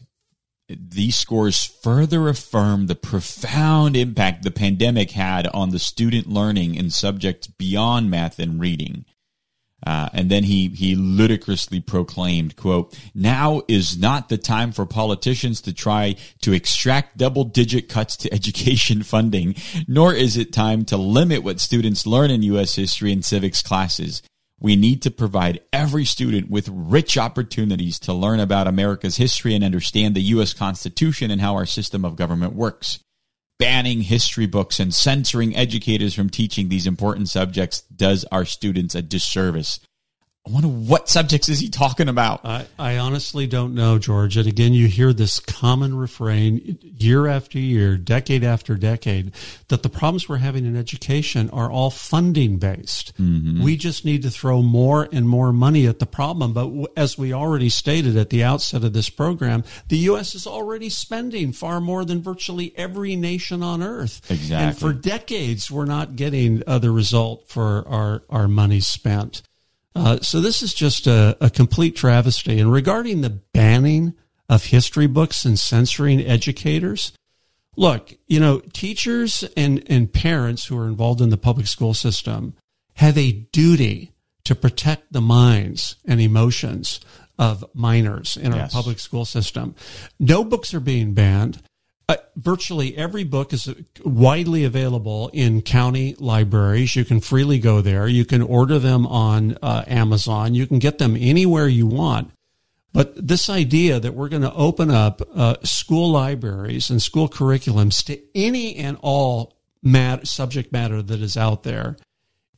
these 0.69 1.17
scores 1.17 1.65
further 1.65 2.29
affirm 2.29 2.87
the 2.87 2.95
profound 2.95 3.97
impact 3.97 4.43
the 4.43 4.51
pandemic 4.51 5.13
had 5.13 5.47
on 5.49 5.71
the 5.71 5.79
student 5.79 6.27
learning 6.27 6.75
in 6.75 6.91
subjects 6.91 7.47
beyond 7.47 8.11
math 8.11 8.39
and 8.39 8.61
reading. 8.61 9.05
Uh, 9.87 10.09
and 10.13 10.31
then 10.31 10.45
he, 10.45 10.69
he 10.69 10.95
ludicrously 10.97 11.81
proclaimed, 11.81 12.57
quote, 12.57 12.99
now 13.15 13.63
is 13.69 13.97
not 13.97 14.29
the 14.29 14.39
time 14.39 14.73
for 14.73 14.85
politicians 14.85 15.61
to 15.63 15.73
try 15.73 16.17
to 16.41 16.53
extract 16.53 17.17
double 17.17 17.45
digit 17.45 17.89
cuts 17.89 18.17
to 18.17 18.33
education 18.35 19.03
funding, 19.03 19.55
nor 19.87 20.13
is 20.13 20.37
it 20.37 20.53
time 20.53 20.85
to 20.85 20.97
limit 20.97 21.43
what 21.43 21.61
students 21.61 22.07
learn 22.07 22.31
in 22.31 22.43
U.S. 22.43 22.75
history 22.75 23.13
and 23.13 23.25
civics 23.25 23.63
classes. 23.63 24.23
We 24.61 24.75
need 24.75 25.03
to 25.03 25.13
provide 25.13 25.61
every 25.73 26.05
student 26.05 26.51
with 26.51 26.69
rich 26.69 27.17
opportunities 27.17 28.01
to 28.01 28.13
learn 28.13 28.41
about 28.41 28.67
America's 28.67 29.17
history 29.17 29.55
and 29.55 29.63
understand 29.63 30.17
the 30.17 30.23
U.S. 30.23 30.53
Constitution 30.53 31.31
and 31.31 31.41
how 31.41 31.55
our 31.55 31.67
system 31.67 32.05
of 32.05 32.17
government 32.17 32.55
works 32.55 32.99
banning 33.59 34.03
history 34.03 34.47
books 34.47 34.79
and 34.79 34.95
censoring 34.95 35.55
educators 35.57 36.15
from 36.15 36.31
teaching 36.31 36.69
these 36.69 36.87
important 36.87 37.29
subjects 37.29 37.83
does 37.83 38.25
our 38.31 38.45
students 38.45 38.95
a 38.95 39.03
disservice. 39.03 39.81
I 40.49 40.51
wonder 40.51 40.69
what 40.69 41.11
subjects 41.11 41.51
is 41.51 41.61
he 41.61 41.69
talking 41.69 42.09
about? 42.09 42.41
I, 42.43 42.67
I 42.79 42.97
honestly 42.97 43.47
don't 43.47 43.75
know, 43.75 43.99
George. 43.99 44.39
And 44.39 44.47
again, 44.47 44.73
you 44.73 44.89
hear 44.89 45.13
this 45.13 45.41
common 45.41 45.95
refrain 45.95 46.79
year 46.97 47.27
after 47.27 47.59
year, 47.59 47.99
decade 47.99 48.43
after 48.43 48.75
decade, 48.77 49.33
that 49.69 49.83
the 49.83 49.91
problems 49.91 50.27
we're 50.27 50.39
having 50.39 50.65
in 50.65 50.75
education 50.75 51.51
are 51.51 51.71
all 51.71 51.91
funding 51.91 52.57
based. 52.57 53.13
Mm-hmm. 53.21 53.63
We 53.63 53.77
just 53.77 54.07
need 54.07 54.23
to 54.23 54.31
throw 54.31 54.63
more 54.63 55.07
and 55.13 55.29
more 55.29 55.53
money 55.53 55.87
at 55.87 55.99
the 55.99 56.07
problem. 56.07 56.55
But 56.55 56.93
as 56.97 57.19
we 57.19 57.35
already 57.35 57.69
stated 57.69 58.17
at 58.17 58.31
the 58.31 58.43
outset 58.43 58.85
of 58.85 58.95
this 58.95 59.11
program, 59.11 59.65
the 59.89 59.99
U.S. 59.99 60.35
is 60.35 60.47
already 60.47 60.89
spending 60.89 61.53
far 61.53 61.79
more 61.79 62.07
than 62.07 62.23
virtually 62.23 62.73
every 62.75 63.17
nation 63.17 63.63
on 63.63 63.83
earth. 63.83 64.23
Exactly. 64.31 64.57
And 64.57 64.79
for 64.79 64.99
decades, 64.99 65.71
we're 65.71 65.85
not 65.85 66.17
getting 66.17 66.63
uh, 66.67 66.79
the 66.79 66.91
result 66.91 67.49
for 67.49 67.87
our, 67.87 68.23
our 68.31 68.49
money 68.49 68.81
spent. 68.81 69.43
Uh, 69.99 70.21
so 70.21 70.41
this 70.41 70.63
is 70.63 70.75
just 70.75 71.07
a, 71.07 71.37
a 71.41 71.51
complete 71.51 71.97
travesty. 71.97 72.59
And 72.59 72.73
regarding 72.73 73.21
the 73.21 73.31
banning 73.31 74.15
of 74.49 74.67
history 74.67 75.07
books 75.07 75.45
and 75.45 75.59
censoring 75.59 76.21
educators, 76.21 77.13
look, 77.77 78.13
you 78.27 78.41
know, 78.41 78.61
teachers 78.73 79.45
and, 79.57 79.83
and 79.89 80.13
parents 80.13 80.67
who 80.67 80.79
are 80.79 80.87
involved 80.87 81.21
in 81.21 81.31
the 81.31 81.37
public 81.37 81.67
school 81.67 81.95
system 81.95 82.55
have 82.95 83.19
a 83.19 83.33
duty 83.33 84.13
to 84.45 84.55
protect 84.55 85.13
the 85.13 85.21
minds 85.21 85.97
and 86.07 86.21
emotions 86.21 87.01
of 87.39 87.65
minors 87.75 88.37
in 88.37 88.53
our 88.53 88.61
yes. 88.61 88.73
public 88.73 88.99
school 88.99 89.25
system. 89.25 89.75
No 90.19 90.43
books 90.43 90.75
are 90.75 90.81
being 90.81 91.15
banned. 91.15 91.63
Uh, 92.09 92.17
virtually 92.37 92.97
every 92.97 93.23
book 93.23 93.53
is 93.53 93.69
widely 94.03 94.65
available 94.65 95.29
in 95.35 95.61
county 95.61 96.15
libraries. 96.19 96.97
You 96.97 97.05
can 97.05 97.21
freely 97.21 97.59
go 97.59 97.83
there. 97.83 98.09
You 98.09 98.25
can 98.25 98.41
order 98.41 98.79
them 98.79 99.07
on 99.07 99.59
uh, 99.63 99.85
Amazon. 99.87 100.55
You 100.55 100.67
can 100.67 100.79
get 100.79 100.97
them 100.97 101.17
anywhere 101.19 101.69
you 101.69 101.87
want. 101.87 102.31
But 102.95 103.29
this 103.29 103.51
idea 103.51 104.01
that 104.01 104.15
we're 104.15 104.31
going 104.31 104.43
to 104.43 104.55
open 104.55 104.91
up 104.91 105.21
uh, 105.35 105.57
school 105.63 106.11
libraries 106.11 106.89
and 106.89 107.03
school 107.03 107.29
curriculums 107.29 108.03
to 108.07 108.19
any 108.35 108.77
and 108.77 108.97
all 109.03 109.59
mat- 109.83 110.27
subject 110.27 110.73
matter 110.73 111.03
that 111.03 111.21
is 111.21 111.37
out 111.37 111.63
there, 111.63 111.99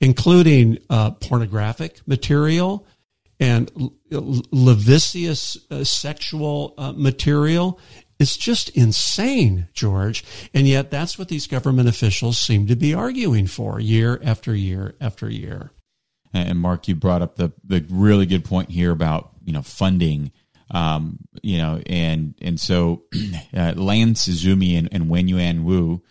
including 0.00 0.78
uh, 0.88 1.10
pornographic 1.10 2.06
material 2.06 2.86
and 3.40 3.72
lascivious 4.10 5.56
uh, 5.70 5.82
sexual 5.82 6.74
material, 6.96 7.80
is 8.20 8.36
just 8.36 8.68
insane, 8.70 9.66
George. 9.72 10.22
And 10.54 10.68
yet, 10.68 10.90
that's 10.90 11.18
what 11.18 11.28
these 11.28 11.46
government 11.48 11.88
officials 11.88 12.38
seem 12.38 12.66
to 12.68 12.76
be 12.76 12.94
arguing 12.94 13.46
for 13.46 13.80
year 13.80 14.20
after 14.22 14.54
year 14.54 14.94
after 15.00 15.28
year. 15.28 15.72
And 16.32 16.60
Mark, 16.60 16.86
you 16.86 16.94
brought 16.94 17.22
up 17.22 17.36
the 17.36 17.50
the 17.64 17.84
really 17.88 18.26
good 18.26 18.44
point 18.44 18.70
here 18.70 18.92
about 18.92 19.30
you 19.44 19.52
know 19.52 19.62
funding. 19.62 20.30
Um, 20.72 21.18
you 21.42 21.58
know, 21.58 21.82
and 21.86 22.34
and 22.40 22.60
so 22.60 23.02
uh, 23.56 23.72
Lance 23.74 24.28
Izumi 24.28 24.78
and, 24.78 24.88
and 24.92 25.08
Wen 25.08 25.26
Yuan 25.26 25.64
Wu 25.64 26.02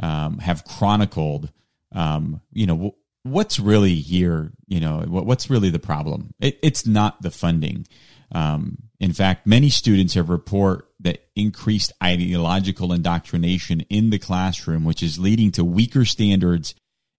um, 0.00 0.38
have 0.38 0.64
chronicled, 0.64 1.52
um, 1.92 2.40
you 2.52 2.66
know, 2.66 2.96
what's 3.22 3.60
really 3.60 3.94
here. 3.94 4.50
You 4.66 4.80
know, 4.80 5.04
what, 5.06 5.26
what's 5.26 5.50
really 5.50 5.70
the 5.70 5.78
problem? 5.78 6.34
It, 6.40 6.58
it's 6.62 6.86
not 6.86 7.22
the 7.22 7.30
funding. 7.30 7.86
Um, 8.32 8.78
in 8.98 9.12
fact, 9.12 9.46
many 9.46 9.70
students 9.70 10.14
have 10.14 10.28
report 10.28 10.88
that 11.00 11.28
increased 11.34 11.92
ideological 12.02 12.92
indoctrination 12.92 13.80
in 13.88 14.10
the 14.10 14.18
classroom, 14.18 14.84
which 14.84 15.02
is 15.02 15.18
leading 15.18 15.50
to 15.52 15.64
weaker 15.64 16.04
standards 16.04 16.74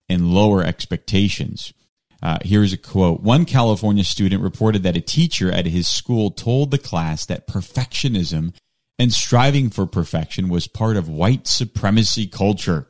and 0.08 0.34
lower 0.34 0.64
expectations. 0.64 1.74
Uh, 2.22 2.38
here's 2.44 2.72
a 2.72 2.78
quote. 2.78 3.22
One 3.22 3.46
California 3.46 4.04
student 4.04 4.44
reported 4.44 4.84
that 4.84 4.96
a 4.96 5.02
teacher 5.02 5.52
at 5.52 5.66
his 5.66 5.88
school 5.88 6.30
told 6.30 6.70
the 6.70 6.78
class 6.78 7.26
that 7.26 7.48
perfectionism 7.48 8.54
and 9.00 9.12
striving 9.12 9.72
for 9.72 9.88
perfection 9.88 10.48
was 10.48 10.68
part 10.68 10.98
of 10.98 11.10
white 11.10 11.48
supremacy 11.48 12.28
culture. 12.28 12.88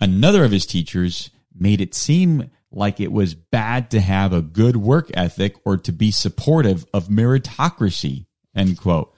Another 0.00 0.44
of 0.44 0.52
his 0.52 0.66
teachers 0.66 1.30
made 1.52 1.80
it 1.80 1.94
seem 1.94 2.50
like 2.72 3.00
it 3.00 3.12
was 3.12 3.34
bad 3.34 3.90
to 3.90 4.00
have 4.00 4.32
a 4.32 4.42
good 4.42 4.76
work 4.76 5.10
ethic 5.14 5.56
or 5.64 5.76
to 5.78 5.92
be 5.92 6.10
supportive 6.10 6.84
of 6.92 7.08
meritocracy. 7.08 8.26
End 8.54 8.78
quote. 8.78 9.14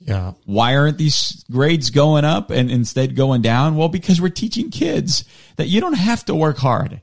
Yeah. 0.00 0.32
Why 0.44 0.76
aren't 0.76 0.98
these 0.98 1.44
grades 1.50 1.90
going 1.90 2.24
up 2.24 2.50
and 2.50 2.70
instead 2.70 3.16
going 3.16 3.42
down? 3.42 3.76
Well, 3.76 3.88
because 3.88 4.20
we're 4.20 4.28
teaching 4.28 4.70
kids 4.70 5.24
that 5.56 5.66
you 5.68 5.80
don't 5.80 5.94
have 5.94 6.24
to 6.26 6.34
work 6.34 6.58
hard. 6.58 7.00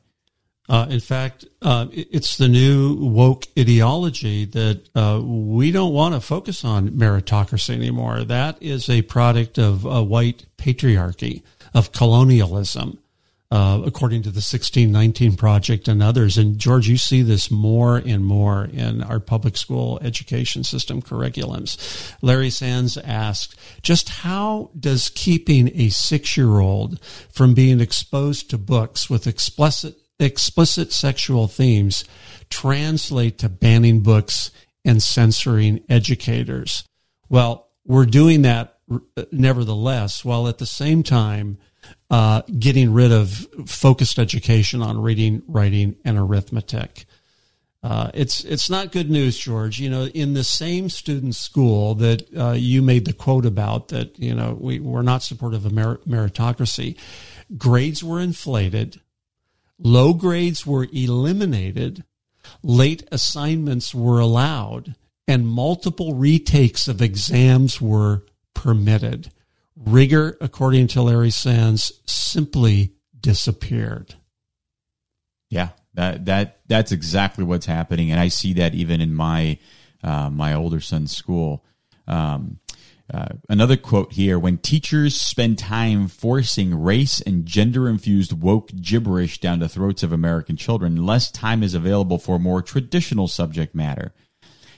Uh, 0.67 0.87
in 0.89 0.99
fact, 0.99 1.45
uh, 1.61 1.85
it's 1.91 2.37
the 2.37 2.47
new 2.47 2.95
woke 2.95 3.45
ideology 3.59 4.45
that 4.45 4.89
uh, 4.95 5.21
we 5.23 5.69
don't 5.71 5.93
want 5.93 6.15
to 6.15 6.21
focus 6.21 6.65
on 6.65 6.89
meritocracy 6.89 7.75
anymore. 7.75 8.23
That 8.23 8.61
is 8.63 8.89
a 8.89 9.03
product 9.03 9.59
of 9.59 9.85
a 9.85 10.01
white 10.01 10.45
patriarchy, 10.57 11.43
of 11.75 11.91
colonialism, 11.91 12.97
uh, 13.51 13.81
according 13.85 14.23
to 14.23 14.29
the 14.29 14.37
1619 14.37 15.35
Project 15.35 15.87
and 15.87 16.01
others. 16.01 16.37
And 16.37 16.57
George, 16.57 16.87
you 16.87 16.97
see 16.97 17.21
this 17.21 17.51
more 17.51 17.97
and 17.97 18.25
more 18.25 18.65
in 18.65 19.03
our 19.03 19.19
public 19.19 19.55
school 19.57 19.99
education 20.01 20.63
system 20.63 21.01
curriculums. 21.01 22.13
Larry 22.21 22.49
Sands 22.49 22.97
asked, 22.97 23.55
just 23.81 24.09
how 24.09 24.71
does 24.79 25.09
keeping 25.09 25.71
a 25.75 25.89
six 25.89 26.35
year 26.35 26.59
old 26.59 26.99
from 27.31 27.53
being 27.53 27.79
exposed 27.79 28.49
to 28.49 28.57
books 28.57 29.09
with 29.09 29.27
explicit 29.27 29.95
explicit 30.19 30.93
sexual 30.93 31.47
themes 31.47 32.05
translate 32.49 33.37
to 33.39 33.49
banning 33.49 34.01
books 34.01 34.51
and 34.85 35.01
censoring 35.01 35.83
educators. 35.89 36.85
Well, 37.27 37.67
we're 37.85 38.05
doing 38.05 38.43
that 38.43 38.77
nevertheless, 39.31 40.23
while 40.23 40.47
at 40.47 40.59
the 40.59 40.65
same 40.65 41.03
time 41.03 41.57
uh, 42.09 42.41
getting 42.59 42.93
rid 42.93 43.11
of 43.11 43.47
focused 43.65 44.19
education 44.19 44.81
on 44.81 45.01
reading, 45.01 45.41
writing, 45.47 45.95
and 46.05 46.17
arithmetic. 46.17 47.05
Uh, 47.83 48.09
it's 48.13 48.43
it's 48.43 48.69
not 48.69 48.91
good 48.91 49.11
news, 49.11 49.37
George. 49.37 49.79
You 49.79 49.89
know, 49.89 50.05
in 50.05 50.33
the 50.33 50.43
same 50.43 50.89
student 50.89 51.35
school 51.35 51.93
that 51.95 52.25
uh, 52.35 52.51
you 52.51 52.81
made 52.81 53.05
the 53.05 53.13
quote 53.13 53.45
about 53.45 53.89
that, 53.89 54.17
you 54.17 54.33
know, 54.33 54.57
we 54.59 54.79
we're 54.79 55.03
not 55.03 55.21
supportive 55.21 55.65
of 55.65 55.71
meritocracy. 55.71 56.97
Grades 57.57 58.03
were 58.03 58.19
inflated 58.19 58.99
Low 59.77 60.13
grades 60.13 60.65
were 60.65 60.87
eliminated, 60.93 62.05
late 62.63 63.07
assignments 63.11 63.93
were 63.93 64.19
allowed, 64.19 64.95
and 65.27 65.47
multiple 65.47 66.13
retakes 66.13 66.87
of 66.87 67.01
exams 67.01 67.81
were 67.81 68.23
permitted. 68.53 69.31
Rigor, 69.75 70.37
according 70.39 70.87
to 70.87 71.01
Larry 71.01 71.31
Sands, 71.31 71.91
simply 72.05 72.93
disappeared. 73.19 74.15
Yeah, 75.49 75.69
that 75.95 76.25
that 76.25 76.59
that's 76.67 76.91
exactly 76.91 77.43
what's 77.43 77.65
happening, 77.65 78.11
and 78.11 78.19
I 78.19 78.29
see 78.29 78.53
that 78.53 78.73
even 78.73 79.01
in 79.01 79.13
my 79.13 79.57
uh, 80.03 80.29
my 80.29 80.53
older 80.53 80.79
son's 80.79 81.15
school. 81.15 81.65
Um, 82.07 82.59
uh, 83.13 83.27
another 83.49 83.77
quote 83.77 84.13
here 84.13 84.39
when 84.39 84.57
teachers 84.57 85.19
spend 85.19 85.59
time 85.59 86.07
forcing 86.07 86.73
race 86.73 87.21
and 87.21 87.45
gender 87.45 87.87
infused 87.87 88.33
woke 88.33 88.71
gibberish 88.81 89.39
down 89.39 89.59
the 89.59 89.69
throats 89.69 90.01
of 90.01 90.11
American 90.11 90.57
children, 90.57 91.05
less 91.05 91.29
time 91.29 91.61
is 91.61 91.75
available 91.75 92.17
for 92.17 92.39
more 92.39 92.63
traditional 92.63 93.27
subject 93.27 93.75
matter. 93.75 94.11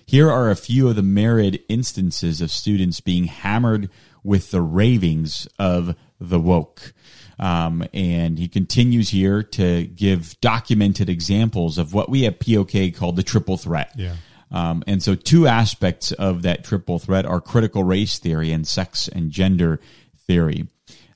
Here 0.06 0.30
are 0.30 0.50
a 0.50 0.58
few 0.58 0.90
of 0.90 0.98
the 0.98 1.04
myriad 1.04 1.62
instances 1.70 2.42
of 2.42 2.52
students 2.52 3.00
being 3.00 3.26
hammered 3.26 3.90
with 4.24 4.52
the 4.52 4.62
ravings 4.62 5.48
of 5.60 5.96
the 6.20 6.40
woke. 6.40 6.94
Um, 7.40 7.86
and 7.94 8.40
he 8.40 8.48
continues 8.48 9.10
here 9.10 9.44
to 9.44 9.86
give 9.86 10.40
documented 10.42 11.10
examples 11.10 11.78
of 11.78 11.94
what 11.94 12.10
we 12.10 12.26
at 12.26 12.40
POK 12.40 12.96
call 12.96 13.12
the 13.12 13.24
triple 13.24 13.58
threat. 13.58 13.92
Yeah. 13.96 14.16
Um, 14.50 14.84
and 14.88 15.04
so, 15.04 15.14
two 15.14 15.46
aspects 15.48 16.12
of 16.14 16.44
that 16.44 16.64
triple 16.64 17.00
threat 17.00 17.26
are 17.26 17.42
critical 17.42 17.84
race 17.84 18.18
theory 18.18 18.52
and 18.52 18.66
sex 18.66 19.08
and 19.08 19.30
gender 19.30 19.80
theory. 20.26 20.68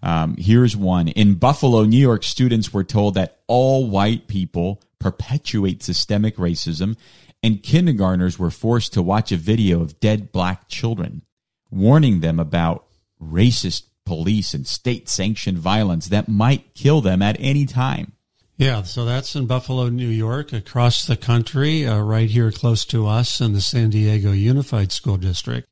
Um, 0.03 0.35
here's 0.37 0.75
one. 0.75 1.07
In 1.09 1.35
Buffalo, 1.35 1.83
New 1.83 1.97
York, 1.97 2.23
students 2.23 2.73
were 2.73 2.83
told 2.83 3.13
that 3.13 3.39
all 3.47 3.89
white 3.89 4.27
people 4.27 4.81
perpetuate 4.99 5.83
systemic 5.83 6.37
racism, 6.37 6.97
and 7.41 7.63
kindergartners 7.63 8.37
were 8.37 8.51
forced 8.51 8.93
to 8.93 9.01
watch 9.01 9.31
a 9.31 9.37
video 9.37 9.81
of 9.81 9.99
dead 9.99 10.31
black 10.31 10.67
children, 10.67 11.21
warning 11.69 12.19
them 12.19 12.39
about 12.39 12.85
racist 13.21 13.83
police 14.05 14.53
and 14.53 14.67
state 14.67 15.07
sanctioned 15.07 15.57
violence 15.57 16.07
that 16.07 16.27
might 16.27 16.73
kill 16.73 17.01
them 17.01 17.21
at 17.21 17.37
any 17.39 17.65
time. 17.65 18.13
Yeah, 18.57 18.83
so 18.83 19.05
that's 19.05 19.35
in 19.35 19.47
Buffalo, 19.47 19.89
New 19.89 20.07
York, 20.07 20.53
across 20.53 21.05
the 21.05 21.17
country, 21.17 21.87
uh, 21.87 21.99
right 21.99 22.29
here 22.29 22.51
close 22.51 22.85
to 22.85 23.07
us 23.07 23.41
in 23.41 23.53
the 23.53 23.61
San 23.61 23.89
Diego 23.89 24.31
Unified 24.31 24.91
School 24.91 25.17
District. 25.17 25.67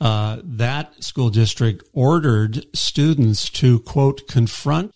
Uh, 0.00 0.38
that 0.42 1.02
school 1.02 1.30
district 1.30 1.84
ordered 1.92 2.66
students 2.74 3.48
to, 3.50 3.78
quote, 3.80 4.26
confront 4.26 4.92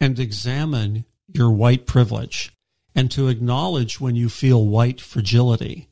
and 0.00 0.18
examine 0.18 1.04
your 1.28 1.50
white 1.50 1.86
privilege 1.86 2.52
and 2.94 3.10
to 3.10 3.28
acknowledge 3.28 4.00
when 4.00 4.16
you 4.16 4.28
feel 4.28 4.66
white 4.66 5.00
fragility. 5.00 5.88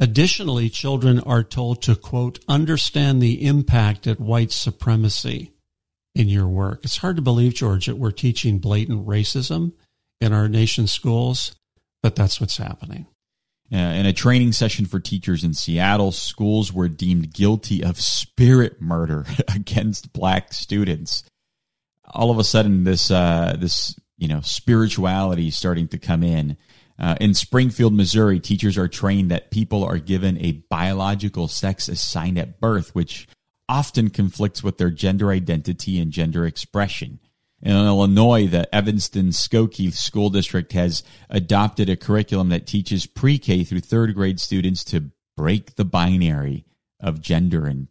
Additionally, 0.00 0.68
children 0.68 1.20
are 1.20 1.44
told 1.44 1.82
to, 1.82 1.94
quote, 1.94 2.40
understand 2.48 3.22
the 3.22 3.46
impact 3.46 4.06
of 4.06 4.18
white 4.18 4.50
supremacy 4.50 5.52
in 6.14 6.28
your 6.28 6.48
work. 6.48 6.80
It's 6.84 6.98
hard 6.98 7.16
to 7.16 7.22
believe, 7.22 7.54
George, 7.54 7.86
that 7.86 7.96
we're 7.96 8.10
teaching 8.10 8.58
blatant 8.58 9.06
racism 9.06 9.72
in 10.20 10.32
our 10.32 10.48
nation's 10.48 10.92
schools, 10.92 11.54
but 12.02 12.16
that's 12.16 12.40
what's 12.40 12.56
happening. 12.56 13.06
Uh, 13.72 13.76
in 13.76 14.06
a 14.06 14.12
training 14.12 14.52
session 14.52 14.84
for 14.84 15.00
teachers 15.00 15.42
in 15.42 15.54
Seattle, 15.54 16.12
schools 16.12 16.72
were 16.72 16.88
deemed 16.88 17.32
guilty 17.32 17.82
of 17.82 17.98
spirit 17.98 18.80
murder 18.80 19.26
against 19.54 20.12
black 20.12 20.52
students. 20.52 21.24
All 22.06 22.30
of 22.30 22.38
a 22.38 22.44
sudden, 22.44 22.84
this 22.84 23.10
uh, 23.10 23.56
this 23.58 23.98
you 24.18 24.28
know 24.28 24.40
spirituality 24.42 25.50
starting 25.50 25.88
to 25.88 25.98
come 25.98 26.22
in. 26.22 26.56
Uh, 26.98 27.16
in 27.20 27.34
Springfield, 27.34 27.92
Missouri, 27.92 28.38
teachers 28.38 28.78
are 28.78 28.88
trained 28.88 29.30
that 29.30 29.50
people 29.50 29.82
are 29.84 29.98
given 29.98 30.38
a 30.38 30.52
biological 30.70 31.48
sex 31.48 31.88
assigned 31.88 32.38
at 32.38 32.60
birth, 32.60 32.94
which 32.94 33.26
often 33.68 34.10
conflicts 34.10 34.62
with 34.62 34.78
their 34.78 34.90
gender 34.90 35.30
identity 35.30 35.98
and 35.98 36.12
gender 36.12 36.46
expression. 36.46 37.18
In 37.62 37.72
Illinois, 37.72 38.46
the 38.46 38.72
Evanston 38.74 39.28
Skokie 39.28 39.92
School 39.92 40.28
District 40.28 40.72
has 40.72 41.02
adopted 41.30 41.88
a 41.88 41.96
curriculum 41.96 42.50
that 42.50 42.66
teaches 42.66 43.06
pre 43.06 43.38
K 43.38 43.64
through 43.64 43.80
third 43.80 44.14
grade 44.14 44.38
students 44.38 44.84
to 44.84 45.10
break 45.36 45.76
the 45.76 45.84
binary 45.84 46.66
of 47.00 47.20
gender 47.20 47.66
and 47.66 47.88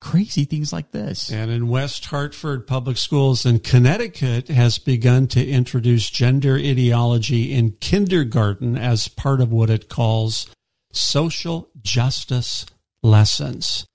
crazy 0.00 0.44
things 0.44 0.72
like 0.72 0.90
this. 0.90 1.30
And 1.30 1.50
in 1.50 1.68
West 1.68 2.06
Hartford 2.06 2.66
Public 2.66 2.96
Schools 2.96 3.44
in 3.44 3.60
Connecticut 3.60 4.48
has 4.48 4.78
begun 4.78 5.26
to 5.28 5.46
introduce 5.46 6.10
gender 6.10 6.56
ideology 6.56 7.52
in 7.52 7.72
kindergarten 7.72 8.76
as 8.76 9.08
part 9.08 9.40
of 9.40 9.52
what 9.52 9.70
it 9.70 9.88
calls 9.88 10.48
social 10.92 11.68
justice 11.82 12.66
lessons. 13.02 13.86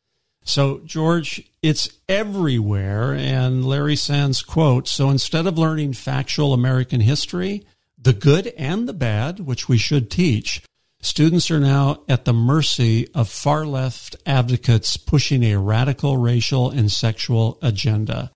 So, 0.44 0.82
George, 0.86 1.44
it's 1.64 1.90
everywhere. 2.08 3.14
And 3.14 3.66
Larry 3.66 3.96
Sands 3.96 4.44
quote 4.44 4.88
So 4.88 5.10
instead 5.10 5.48
of 5.48 5.58
learning 5.58 5.94
factual 5.94 6.54
American 6.54 7.02
history, 7.02 7.66
the 7.98 8.14
good 8.14 8.48
and 8.58 8.88
the 8.88 8.94
bad, 8.94 9.40
which 9.40 9.68
we 9.68 9.78
should 9.78 10.12
teach, 10.12 10.62
students 11.06 11.52
are 11.52 11.60
now 11.60 12.02
at 12.10 12.26
the 12.26 12.34
mercy 12.34 13.08
of 13.14 13.30
far 13.30 13.66
left 13.66 14.16
advocates 14.26 14.98
pushing 14.98 15.44
a 15.44 15.60
radical 15.60 16.18
racial 16.18 16.70
and 16.70 16.92
sexual 16.92 17.58
agenda. 17.62 18.32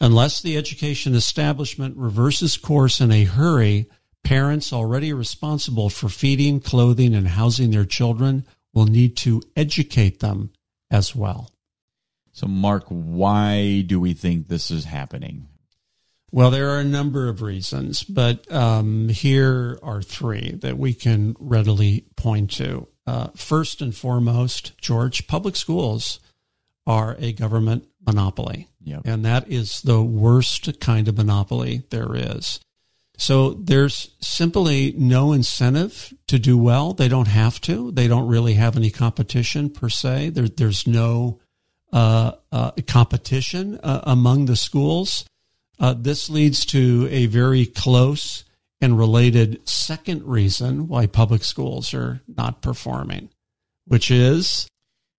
Unless 0.00 0.42
the 0.42 0.56
education 0.56 1.14
establishment 1.14 1.96
reverses 1.96 2.56
course 2.56 3.00
in 3.00 3.12
a 3.12 3.24
hurry, 3.24 3.88
parents 4.24 4.72
already 4.72 5.12
responsible 5.12 5.88
for 5.88 6.08
feeding, 6.08 6.60
clothing, 6.60 7.14
and 7.14 7.28
housing 7.28 7.70
their 7.70 7.84
children 7.84 8.46
will 8.72 8.86
need 8.86 9.16
to 9.18 9.42
educate 9.56 10.20
them 10.20 10.50
as 10.90 11.14
well. 11.14 11.50
So, 12.32 12.46
Mark, 12.46 12.84
why 12.88 13.82
do 13.86 14.00
we 14.00 14.14
think 14.14 14.48
this 14.48 14.70
is 14.70 14.84
happening? 14.84 15.48
Well, 16.32 16.50
there 16.50 16.70
are 16.70 16.78
a 16.78 16.84
number 16.84 17.28
of 17.28 17.42
reasons, 17.42 18.04
but 18.04 18.50
um, 18.52 19.08
here 19.08 19.78
are 19.82 20.00
three 20.00 20.52
that 20.60 20.78
we 20.78 20.94
can 20.94 21.36
readily 21.40 22.04
point 22.16 22.52
to. 22.52 22.86
Uh, 23.06 23.28
first 23.34 23.80
and 23.80 23.94
foremost, 23.94 24.78
George, 24.78 25.26
public 25.26 25.56
schools 25.56 26.20
are 26.86 27.16
a 27.18 27.32
government 27.32 27.88
monopoly. 28.06 28.68
Yep. 28.82 29.02
And 29.04 29.24
that 29.24 29.48
is 29.48 29.82
the 29.82 30.02
worst 30.02 30.80
kind 30.80 31.08
of 31.08 31.16
monopoly 31.16 31.82
there 31.90 32.14
is. 32.14 32.60
So 33.18 33.50
there's 33.50 34.14
simply 34.20 34.94
no 34.96 35.32
incentive 35.32 36.14
to 36.28 36.38
do 36.38 36.56
well. 36.56 36.94
They 36.94 37.08
don't 37.08 37.28
have 37.28 37.60
to. 37.62 37.90
They 37.90 38.08
don't 38.08 38.28
really 38.28 38.54
have 38.54 38.76
any 38.76 38.90
competition 38.90 39.68
per 39.68 39.90
se. 39.90 40.30
There, 40.30 40.48
there's 40.48 40.86
no 40.86 41.40
uh, 41.92 42.32
uh, 42.50 42.70
competition 42.86 43.78
uh, 43.82 44.00
among 44.04 44.46
the 44.46 44.56
schools. 44.56 45.26
Uh, 45.80 45.94
this 45.96 46.28
leads 46.28 46.66
to 46.66 47.08
a 47.10 47.24
very 47.26 47.64
close 47.64 48.44
and 48.82 48.98
related 48.98 49.66
second 49.66 50.22
reason 50.24 50.88
why 50.88 51.06
public 51.06 51.42
schools 51.42 51.94
are 51.94 52.20
not 52.28 52.60
performing, 52.60 53.30
which 53.86 54.10
is 54.10 54.68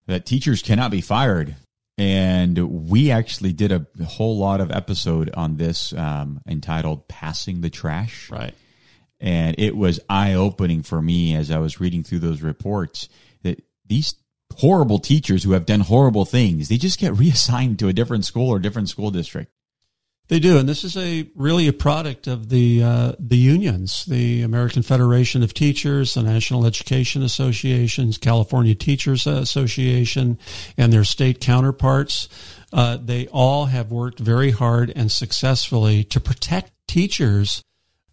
that 0.06 0.26
teachers 0.26 0.62
cannot 0.62 0.92
be 0.92 1.02
fired. 1.02 1.56
And 1.98 2.90
we 2.90 3.12
actually 3.12 3.54
did 3.54 3.72
a 3.72 3.86
whole 4.06 4.38
lot 4.38 4.62
of 4.62 4.72
episode 4.72 5.32
on 5.34 5.58
this 5.58 5.94
um, 5.94 6.42
entitled 6.48 7.08
passing 7.08 7.62
the 7.62 7.70
trash. 7.70 8.30
Right. 8.30 8.54
And 9.20 9.56
it 9.60 9.76
was 9.76 10.00
eye-opening 10.10 10.82
for 10.82 11.00
me 11.00 11.36
as 11.36 11.52
i 11.52 11.60
was 11.60 11.80
reading 11.80 12.02
through 12.02 12.20
those 12.20 12.42
reports 12.42 13.08
that 13.44 13.64
these 13.86 14.16
horrible 14.58 14.98
teachers 14.98 15.44
who 15.44 15.52
have 15.52 15.68
done 15.68 15.82
horrible 15.82 16.26
things 16.26 16.70
they 16.70 16.78
just 16.78 17.00
get 17.00 17.14
reassigned 17.18 17.78
to 17.78 17.88
a 17.88 17.94
different 17.94 18.26
school 18.26 18.50
or 18.50 18.58
different 18.58 18.90
school 18.90 19.12
district 19.12 19.52
they 20.32 20.40
do, 20.40 20.58
and 20.58 20.70
this 20.70 20.86
is 20.86 20.96
a 20.96 21.30
really 21.36 21.68
a 21.68 21.74
product 21.74 22.26
of 22.26 22.48
the 22.48 22.82
uh, 22.82 23.12
the 23.20 23.36
unions, 23.36 24.06
the 24.06 24.44
American 24.44 24.82
Federation 24.82 25.44
of 25.44 25.54
Teachers, 25.54 26.14
the 26.14 26.24
National 26.24 26.66
Education 26.66 27.22
Associations, 27.22 28.18
California 28.18 28.74
Teachers 28.74 29.28
Association, 29.28 30.40
and 30.78 30.94
their 30.94 31.04
state 31.04 31.42
counterparts. 31.42 32.30
Uh, 32.72 32.96
they 32.96 33.28
all 33.28 33.66
have 33.66 33.92
worked 33.92 34.20
very 34.20 34.52
hard 34.52 34.94
and 34.96 35.12
successfully 35.12 36.06
to 36.06 36.22
protect 36.22 36.72
teachers 36.88 37.62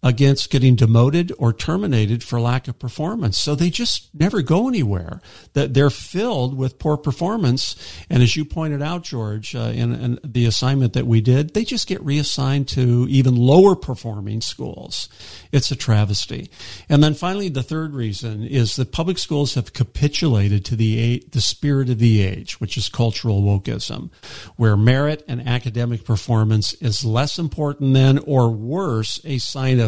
against 0.02 0.50
getting 0.50 0.76
demoted 0.76 1.32
or 1.38 1.52
terminated 1.52 2.22
for 2.22 2.40
lack 2.40 2.68
of 2.68 2.78
performance. 2.78 3.36
So 3.36 3.54
they 3.54 3.68
just 3.68 4.14
never 4.14 4.42
go 4.42 4.68
anywhere. 4.68 5.20
That 5.54 5.74
they're 5.74 5.90
filled 5.90 6.56
with 6.56 6.78
poor 6.78 6.96
performance. 6.96 7.74
And 8.08 8.22
as 8.22 8.36
you 8.36 8.44
pointed 8.44 8.80
out, 8.80 9.02
George, 9.02 9.56
uh, 9.56 9.72
in, 9.74 9.92
in, 9.94 10.18
the 10.22 10.46
assignment 10.46 10.92
that 10.92 11.06
we 11.06 11.20
did, 11.20 11.54
they 11.54 11.64
just 11.64 11.88
get 11.88 12.02
reassigned 12.04 12.68
to 12.68 13.06
even 13.08 13.34
lower 13.34 13.74
performing 13.74 14.40
schools. 14.40 15.08
It's 15.50 15.70
a 15.72 15.76
travesty. 15.76 16.50
And 16.88 17.02
then 17.02 17.14
finally, 17.14 17.48
the 17.48 17.62
third 17.62 17.94
reason 17.94 18.44
is 18.44 18.76
that 18.76 18.92
public 18.92 19.18
schools 19.18 19.54
have 19.54 19.72
capitulated 19.72 20.64
to 20.66 20.76
the 20.76 21.24
the 21.32 21.40
spirit 21.40 21.90
of 21.90 21.98
the 21.98 22.22
age, 22.22 22.60
which 22.60 22.76
is 22.76 22.88
cultural 22.88 23.42
wokeism, 23.42 24.10
where 24.56 24.76
merit 24.76 25.24
and 25.26 25.46
academic 25.46 26.04
performance 26.04 26.72
is 26.74 27.04
less 27.04 27.38
important 27.38 27.94
than, 27.94 28.18
or 28.18 28.50
worse, 28.50 29.20
a 29.24 29.38
sign 29.38 29.80
of 29.80 29.87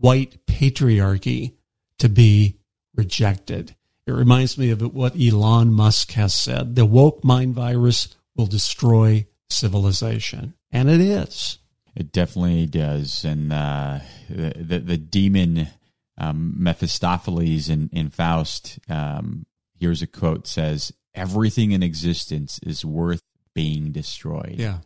white 0.00 0.44
patriarchy 0.46 1.52
to 1.98 2.08
be 2.08 2.56
rejected. 2.94 3.76
It 4.06 4.12
reminds 4.12 4.58
me 4.58 4.70
of 4.70 4.80
what 4.94 5.14
Elon 5.20 5.72
Musk 5.72 6.12
has 6.12 6.34
said 6.34 6.74
the 6.74 6.84
woke 6.84 7.22
mind 7.22 7.54
virus 7.54 8.08
will 8.34 8.46
destroy 8.46 9.26
civilization. 9.50 10.54
And 10.72 10.88
it 10.88 11.00
is. 11.00 11.58
It 11.94 12.12
definitely 12.12 12.66
does. 12.66 13.24
And 13.24 13.52
uh, 13.52 14.00
the, 14.28 14.54
the, 14.56 14.78
the, 14.78 14.96
demon 14.96 15.68
um, 16.16 16.54
Mephistopheles 16.56 17.68
in, 17.68 17.90
in 17.92 18.10
Faust, 18.10 18.78
um, 18.88 19.44
here's 19.78 20.02
a 20.02 20.06
quote 20.06 20.46
says, 20.46 20.92
Everything 21.14 21.72
in 21.72 21.82
existence 21.82 22.60
is 22.62 22.84
worth 22.84 23.22
being 23.54 23.90
destroyed. 23.90 24.54
Yeah. 24.56 24.78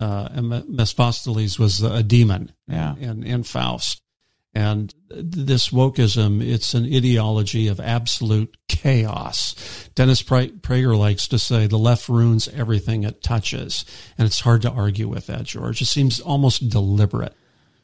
Uh, 0.00 0.28
and 0.30 0.48
Mephistopheles 0.68 1.58
was 1.58 1.82
a 1.82 2.02
demon 2.02 2.52
yeah. 2.68 2.94
in, 2.96 3.24
in 3.24 3.42
Faust. 3.42 4.00
And 4.54 4.94
this 5.08 5.70
wokeism, 5.70 6.40
it's 6.40 6.74
an 6.74 6.84
ideology 6.84 7.66
of 7.66 7.80
absolute 7.80 8.56
chaos. 8.68 9.88
Dennis 9.96 10.22
Prager 10.22 10.96
likes 10.96 11.26
to 11.28 11.38
say 11.40 11.66
the 11.66 11.76
left 11.76 12.08
ruins 12.08 12.46
everything 12.48 13.02
it 13.02 13.22
touches. 13.22 13.84
And 14.16 14.26
it's 14.26 14.40
hard 14.40 14.62
to 14.62 14.70
argue 14.70 15.08
with 15.08 15.26
that, 15.26 15.44
George. 15.44 15.82
It 15.82 15.86
seems 15.86 16.20
almost 16.20 16.68
deliberate. 16.68 17.34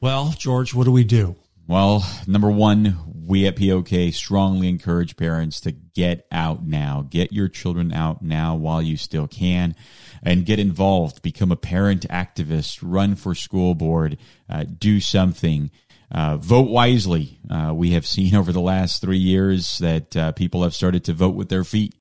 Well, 0.00 0.33
George, 0.38 0.72
what 0.72 0.85
do 0.85 0.92
we 0.92 1.04
do? 1.04 1.37
Well, 1.66 2.04
number 2.26 2.50
one, 2.50 2.98
we 3.26 3.46
at 3.46 3.56
POK 3.56 4.12
strongly 4.12 4.68
encourage 4.68 5.16
parents 5.16 5.61
to 5.61 5.70
get 5.70 6.26
out 6.33 6.64
now. 6.64 7.06
Get 7.09 7.33
your 7.33 7.48
children 7.48 7.92
out 7.92 8.22
now 8.22 8.56
while 8.56 8.83
you 8.83 8.96
still 8.96 9.28
can 9.28 9.76
and 10.22 10.44
get 10.44 10.59
involved. 10.59 11.22
Become 11.22 11.52
a 11.52 11.56
parent 11.56 12.09
activist, 12.09 12.80
run 12.83 13.14
for 13.14 13.35
school 13.37 13.74
board, 13.74 14.18
uh, 14.48 14.64
do 14.64 14.98
something. 14.98 15.70
Uh, 16.12 16.37
vote 16.37 16.68
wisely. 16.68 17.38
Uh, 17.49 17.73
we 17.75 17.90
have 17.92 18.07
seen 18.07 18.35
over 18.37 18.53
the 18.53 18.61
last 18.61 19.01
three 19.01 19.18
years 19.18 19.79
that 19.79 20.16
uh, 20.16 20.33
people 20.33 20.62
have 20.62 20.75
started 20.75 21.05
to 21.05 21.12
vote 21.12 21.35
with 21.35 21.49
their 21.49 21.64
feet. 21.64 21.94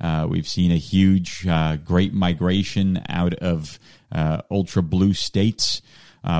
Uh, 0.00 0.26
we've 0.28 0.48
seen 0.48 0.70
a 0.70 0.78
huge, 0.78 1.46
uh, 1.46 1.76
great 1.76 2.12
migration 2.12 3.02
out 3.08 3.32
of 3.34 3.78
uh, 4.12 4.42
ultra 4.50 4.82
blue 4.82 5.14
states. 5.14 5.80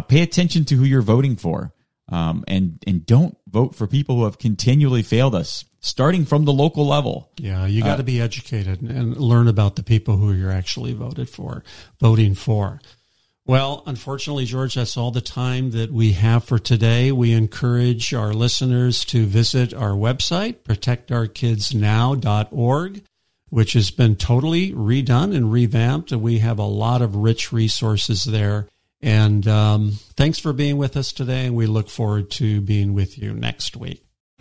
pay 0.09 0.21
attention 0.21 0.65
to 0.67 0.75
who 0.75 0.85
you're 0.85 1.01
voting 1.01 1.37
for, 1.37 1.73
um, 2.11 2.45
and 2.47 2.83
and 2.87 3.07
don't 3.07 3.37
vote 3.49 3.75
for 3.75 3.87
people 3.87 4.17
who 4.17 4.25
have 4.25 4.39
continually 4.39 5.03
failed 5.03 5.35
us, 5.35 5.65
starting 5.81 6.27
from 6.27 6.45
the 6.45 6.53
local 6.53 6.87
level. 6.87 7.31
Yeah, 7.39 7.65
you 7.65 7.83
got 7.83 7.97
to 7.97 8.03
be 8.03 8.21
educated 8.21 8.83
and 8.83 9.17
learn 9.17 9.49
about 9.49 9.77
the 9.77 9.83
people 9.83 10.19
who 10.19 10.33
you're 10.33 10.53
actually 10.53 10.93
voted 10.93 11.31
for, 11.31 11.65
voting 11.99 12.35
for. 12.35 12.81
Well, 13.47 13.83
unfortunately, 13.87 14.45
George, 14.45 14.75
that's 14.75 14.97
all 14.97 15.13
the 15.13 15.21
time 15.21 15.71
that 15.71 15.93
we 15.93 16.11
have 16.13 16.43
for 16.43 16.59
today. 16.59 17.13
We 17.13 17.33
encourage 17.33 18.13
our 18.13 18.35
listeners 18.35 19.05
to 19.07 19.25
visit 19.25 19.73
our 19.73 19.93
website, 19.93 20.57
protectourkidsnow.org, 20.65 23.03
which 23.51 23.75
has 23.75 23.93
been 23.93 24.17
totally 24.17 24.73
redone 24.73 25.33
and 25.33 25.53
revamped. 25.53 26.11
And 26.11 26.23
we 26.23 26.41
have 26.41 26.59
a 26.59 26.65
lot 26.65 27.03
of 27.03 27.15
rich 27.15 27.53
resources 27.53 28.25
there. 28.25 28.67
And 29.01 29.47
um, 29.47 29.93
thanks 30.17 30.41
for 30.41 30.53
being 30.53 30.77
with 30.77 30.97
us 30.97 31.13
today. 31.13 31.47
And 31.47 31.55
we 31.55 31.67
look 31.67 31.89
forward 31.89 32.33
to 32.33 32.61
being 32.61 32.95
with 32.95 33.17
you 33.17 33.33
next 33.33 33.77
week. 33.77 34.06